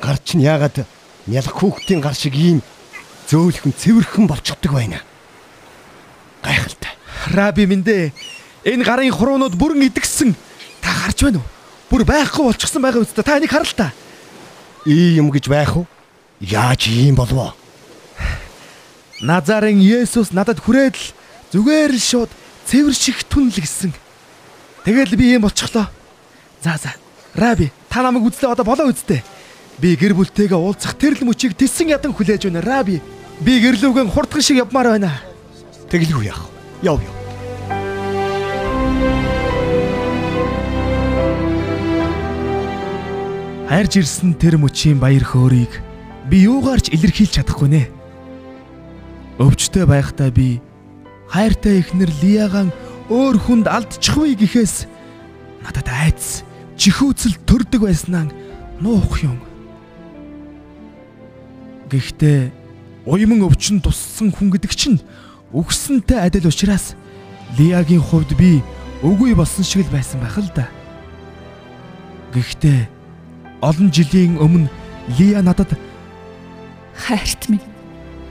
Гар 0.00 0.18
чинь 0.24 0.44
яагаад 0.44 0.86
нялх 1.26 1.52
хүүхдийн 1.58 2.00
гар 2.00 2.14
шиг 2.14 2.34
ийм 2.36 2.62
зөөлхөн 3.28 3.72
цэвэрхэн 3.72 4.26
болчихдог 4.28 4.72
байна. 4.72 5.00
Гайхалтай. 6.42 6.92
Раби 7.32 7.66
минь 7.66 7.82
дээ. 7.82 8.12
Энэ 8.64 8.84
гарын 8.84 9.10
хуруунууд 9.10 9.56
бүрэн 9.56 9.88
идэгсэн. 9.88 10.36
Та 10.80 10.90
харж 10.90 11.24
байна 11.24 11.38
уу? 11.40 11.53
Бүр 11.90 12.04
байхгүй 12.04 12.44
болчихсон 12.44 12.82
байгаа 12.82 13.02
үстэ. 13.02 13.22
Та 13.22 13.38
энийг 13.38 13.50
хар 13.50 13.64
л 13.64 13.74
та. 13.74 13.92
Ийм 14.86 15.26
юм 15.26 15.28
гэж 15.30 15.48
байх 15.48 15.76
уу? 15.76 15.86
Яаж 16.40 16.88
ийм 16.88 17.14
болов? 17.14 17.54
Назарын 19.20 19.80
Есүс 19.80 20.34
надад 20.36 20.60
хүрээд 20.60 20.96
л 20.96 21.06
зүгээр 21.54 21.92
л 21.96 22.02
шууд 22.02 22.30
цэвэр 22.66 22.94
шиг 22.94 23.24
түнл 23.24 23.54
гисэн. 23.54 23.94
Тэгэл 24.84 25.16
би 25.16 25.32
ийм 25.32 25.46
болчихлоо. 25.46 25.88
За 26.60 26.76
за. 26.76 26.92
Раби, 27.34 27.72
та 27.88 28.02
намайг 28.02 28.26
үзлээ 28.28 28.52
одоо 28.52 28.64
болоо 28.64 28.92
үстэ. 28.92 29.22
Би 29.78 29.96
гэр 29.96 30.14
бүлтэйгээ 30.14 30.58
уулзах 30.58 30.94
тэр 31.00 31.16
л 31.18 31.26
мөчийг 31.26 31.56
тэсэн 31.56 31.94
ядан 31.94 32.12
хүлээж 32.12 32.46
байна. 32.46 32.62
Раби, 32.62 33.00
би 33.40 33.52
гэрлүүгэн 33.62 34.12
хурдхан 34.12 34.42
шиг 34.42 34.60
явмаар 34.62 34.98
байна. 34.98 35.22
Тэгэлгүй 35.90 36.30
яах. 36.30 36.46
Яв 36.82 37.00
яв. 37.00 37.13
Хайрж 43.64 43.96
ирсэн 43.96 44.36
тэр 44.36 44.60
мөчийн 44.60 45.00
баяр 45.00 45.24
хөөргийг 45.24 45.80
би 46.28 46.44
юугаарч 46.44 46.92
илэрхийлж 46.92 47.40
чадахгүй 47.40 47.68
нэ. 47.72 47.82
Өвчтэй 49.40 49.88
байхдаа 49.88 50.28
би 50.28 50.60
хайртай 51.32 51.80
ихнэр 51.80 52.12
Лиагаан 52.20 52.68
өөр 53.08 53.40
хүнд 53.40 53.66
алдчихвээ 53.72 54.36
гэхээс 54.36 54.84
надад 55.64 55.88
айц 55.88 56.44
чихүүцэл 56.76 57.40
төрдөг 57.48 57.88
байснаа 57.88 58.28
нуух 58.84 59.24
юм. 59.24 59.40
Гэхдээ 61.88 62.52
уйман 63.08 63.48
өвчин 63.48 63.80
туссан 63.80 64.28
хүн 64.28 64.52
гэдэг 64.52 64.72
чинь 64.76 65.00
өгсөнтэй 65.56 66.20
адил 66.20 66.52
учраас 66.52 67.00
Лиагийн 67.56 68.04
хувьд 68.04 68.36
би 68.36 68.60
үгүй 69.00 69.32
болсон 69.32 69.64
шиг 69.64 69.88
л 69.88 69.94
байсан 69.96 70.20
байх 70.20 70.36
л 70.36 70.52
да. 70.52 70.68
Гэхдээ 72.36 72.93
олон 73.64 73.88
жилийн 73.88 74.36
өмнө 74.36 74.68
Лиа 75.16 75.40
надад 75.40 75.72
Хайрт 76.94 77.48
минь 77.48 77.64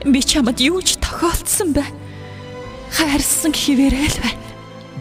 би 0.06 0.20
чамд 0.22 0.60
юу 0.60 0.80
ч 0.82 0.96
тохиолдсон 1.00 1.72
бай. 1.72 1.88
Хайрсан 2.92 3.52
хിവэрэл 3.52 4.18
байна. 4.22 4.44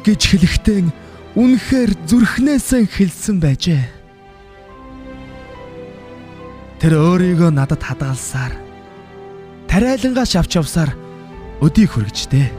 гэж 0.04 0.22
хэлэхдээ 0.36 0.80
үнэхээр 1.40 1.92
зүрхнээсээ 2.08 2.84
хэлсэн 2.88 3.38
байжээ. 3.40 3.84
Тэр 6.84 6.94
өөрийгөө 7.00 7.52
надад 7.56 7.80
хадгалсаар 7.80 8.54
тариалангаа 9.72 10.28
шавч 10.28 10.60
явсаар 10.60 10.92
өдийг 11.64 11.96
хүргэжтэй. 11.96 12.52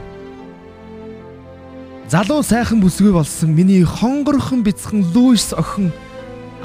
Залуу 2.09 2.41
сайхан 2.41 2.81
бүсгүй 2.81 3.13
болсон 3.13 3.53
миний 3.53 3.85
хонгорхон 3.85 4.65
бяцхан 4.65 5.05
Луис 5.13 5.53
охин 5.53 5.93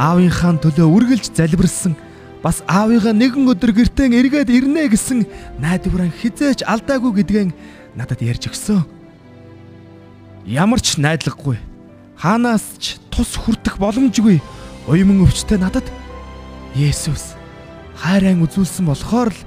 аавынхаа 0.00 0.56
төлөө 0.64 0.88
үргэлж 0.96 1.36
залбирсан 1.36 1.92
бас 2.40 2.64
аавыгаа 2.64 3.12
нэгэн 3.12 3.44
өдөр 3.52 3.76
гэртээ 3.76 4.08
эргээд 4.16 4.48
ирнэ 4.48 4.88
гэсэн 4.88 5.28
найдвараа 5.60 6.08
хизээч 6.08 6.64
алдаагүй 6.64 7.20
гэдгэн 7.20 7.52
надад 7.92 8.24
ярьж 8.24 8.48
өгсөн. 8.48 8.80
Ямар 10.48 10.80
ч 10.80 10.96
найдлаггүй 10.96 11.60
хаанаас 12.16 12.64
ч 12.80 12.96
тус 13.12 13.36
хүртэх 13.36 13.76
боломжгүй 13.76 14.40
уйман 14.88 15.20
өвчтэй 15.28 15.60
надад 15.60 15.84
Есүс 16.72 17.36
хайраа 18.00 18.32
үзүүлсэн 18.40 18.88
болохоор 18.88 19.28
л 19.28 19.40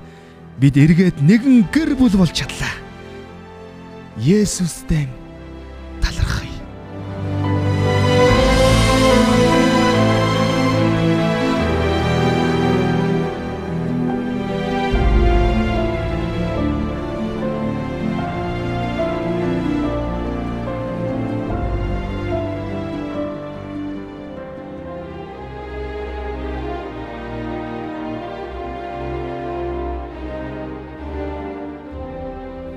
бид 0.61 0.77
эргээд 0.77 1.17
нэгэн 1.17 1.65
гэр 1.73 1.97
бүл 1.97 2.13
болж 2.13 2.35
чадлаа. 2.37 2.77
Есүстэй 4.21 5.09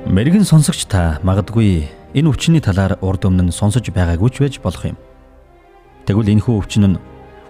Мэргэн 0.06 0.46
сонсогч 0.46 0.86
та 0.86 1.18
магадгүй 1.26 1.90
энэ 2.14 2.30
өвчний 2.30 2.62
талаар 2.62 2.94
урд 3.02 3.26
өмнө 3.26 3.50
сонсож 3.50 3.90
байгаагүй 3.90 4.30
ч 4.30 4.38
байж 4.38 4.54
болох 4.62 4.94
юм. 4.94 4.98
Тэгвэл 6.06 6.30
энэхүү 6.30 6.54
өвчин 6.62 6.94
нь 6.94 7.00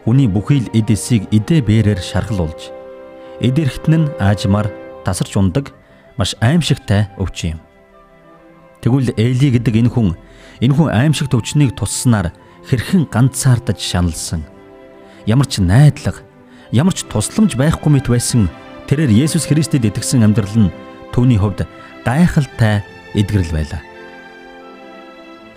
хүний 0.09 0.25
бүхий 0.25 0.65
л 0.65 0.73
эд 0.73 0.89
эсийг 0.89 1.29
эдээ 1.37 1.61
бээрээр 1.61 2.01
шархалуулж 2.01 2.73
эд 3.45 3.61
эрхтэн 3.61 4.09
нь 4.09 4.13
аажмаар 4.17 4.73
тасарч 5.05 5.37
ундаг 5.37 5.77
маш 6.17 6.33
аимшигтай 6.41 7.13
өвчин 7.21 7.61
юм. 7.61 7.61
Тэгвэл 8.81 9.13
Эли 9.21 9.53
гэдэг 9.53 9.77
энэ 9.77 9.93
хүн 9.93 10.17
энэхүү 10.65 10.89
аимшигт 10.97 11.37
өвчнийг 11.37 11.77
тусснаар 11.77 12.33
хэрхэн 12.65 13.05
ганцаардаж 13.13 13.77
шаналсан. 13.85 14.49
Ямар 15.29 15.45
ч 15.45 15.61
найдлага, 15.61 16.25
ямар 16.73 16.97
ч 16.97 17.05
тусламж 17.05 17.53
байхгүй 17.53 18.01
мэт 18.01 18.09
байсан 18.09 18.49
тэрээр 18.89 19.13
Есүс 19.13 19.45
Христэд 19.45 19.85
итгэсэн 19.85 20.25
амьдрал 20.25 20.57
нь 20.57 20.73
түүний 21.13 21.37
хувьд 21.37 21.69
гайхалтай 22.07 22.87
эдгэрэл 23.19 23.51
байлаа. 23.51 23.83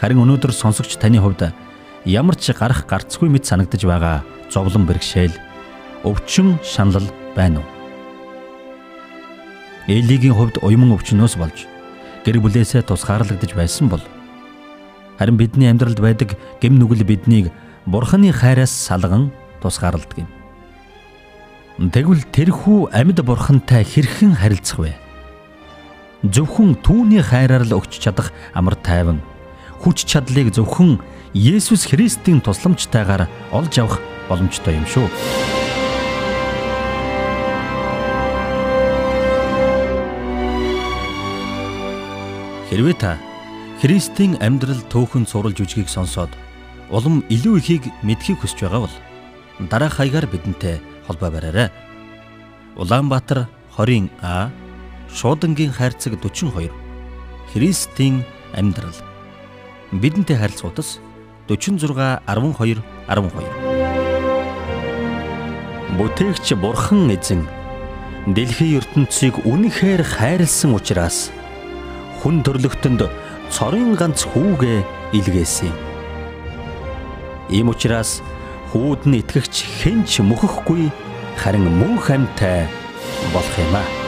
Харин 0.01 0.25
өнөөдөр 0.25 0.49
сонсогч 0.49 0.97
таны 0.97 1.21
хувьд 1.21 1.53
ямар 2.09 2.33
ч 2.33 2.49
гарах 2.57 2.89
гарцгүй 2.89 3.29
мэт 3.29 3.45
санагдаж 3.45 3.85
байгаа 3.85 4.25
зовлон 4.49 4.89
бэрхшээл, 4.89 5.37
өвчин 6.01 6.57
шаналл 6.65 7.05
байна 7.37 7.61
уу? 7.61 7.67
Элигийн 9.85 10.33
хувьд 10.33 10.57
уйман 10.65 10.97
өвчнөөс 10.97 11.37
болж 11.37 11.69
гэр 12.25 12.41
бүлээсээ 12.41 12.81
тусгаарлагдж 12.89 13.53
байсан 13.53 13.85
бол 13.93 14.01
харин 15.21 15.37
бидний 15.37 15.69
амьдралд 15.69 16.01
байдаг 16.01 16.33
гэм 16.61 16.81
нүгэл 16.81 17.05
биднийг 17.05 17.53
бурханы 17.85 18.33
хайраас 18.33 18.73
салган 18.73 19.29
тусгаарладаг 19.61 20.25
юм. 20.25 20.29
Тэгвэл 21.93 22.25
тэрхүү 22.33 22.89
амьд 22.95 23.21
бурхантай 23.21 23.83
хэрхэн 23.83 24.33
харилцах 24.39 24.79
вэ? 24.79 25.08
Зөвхөн 26.23 26.75
түүний 26.83 27.23
хайраар 27.23 27.63
л 27.63 27.79
өгч 27.79 28.03
чадах 28.03 28.35
амар 28.51 28.75
тайван 28.75 29.23
хүч 29.79 30.03
чадлыг 30.03 30.51
зөвхөн 30.51 30.99
Есүс 31.31 31.87
Христийн 31.87 32.41
тусламжтайгаар 32.43 33.29
олж 33.53 33.73
авах 33.79 34.01
боломжтой 34.27 34.75
юм 34.75 34.85
шүү. 34.89 35.07
Хэрвээ 42.67 42.97
та 42.99 43.15
Христийн 43.79 44.35
амьдрал 44.43 44.83
төөхөн 44.91 45.23
суралж 45.23 45.63
үжгийг 45.63 45.87
сонсоод 45.87 46.33
улам 46.91 47.23
илүү 47.31 47.55
ихийг 47.63 47.83
мэдхийг 48.03 48.43
хүсэж 48.43 48.67
байгаа 48.67 48.89
бол 48.89 48.95
дараах 49.71 49.95
хаягаар 49.95 50.27
бидэнтэй 50.27 50.81
холбоо 51.07 51.31
бараарай. 51.31 51.69
Улаанбаатар 52.75 53.47
20 53.77 54.09
А 54.21 54.51
Шуудангийн 55.13 55.71
хайрцаг 55.73 56.13
42 56.21 56.69
Христийн 57.53 58.25
амьдрал 58.53 58.93
бидэнтэй 59.91 60.37
харилцагуудас 60.37 60.99
46 61.47 62.21
12 62.25 62.81
12 63.09 63.43
Бүтээгч 65.97 66.53
бурхан 66.61 67.09
эзэн 67.09 67.41
дэлхийн 68.29 68.77
ертөнцийг 68.79 69.35
үнэхээр 69.49 70.05
хайрлсан 70.05 70.77
учраас 70.77 71.33
хүн 72.21 72.45
төрлөختөнд 72.45 73.01
цорын 73.49 73.97
ганц 73.97 74.29
хүүгээ 74.29 74.85
илгээсэн. 75.17 75.73
Ийм 77.49 77.73
учраас 77.73 78.21
хүүд 78.69 79.09
нь 79.09 79.19
итгэгч 79.25 79.55
хэн 79.81 80.05
ч 80.05 80.21
мөхөхгүй 80.21 80.93
харин 81.41 81.65
мөнх 81.81 82.13
амьтай 82.13 82.69
болох 83.33 83.57
юм 83.57 83.73
аа. 83.73 83.98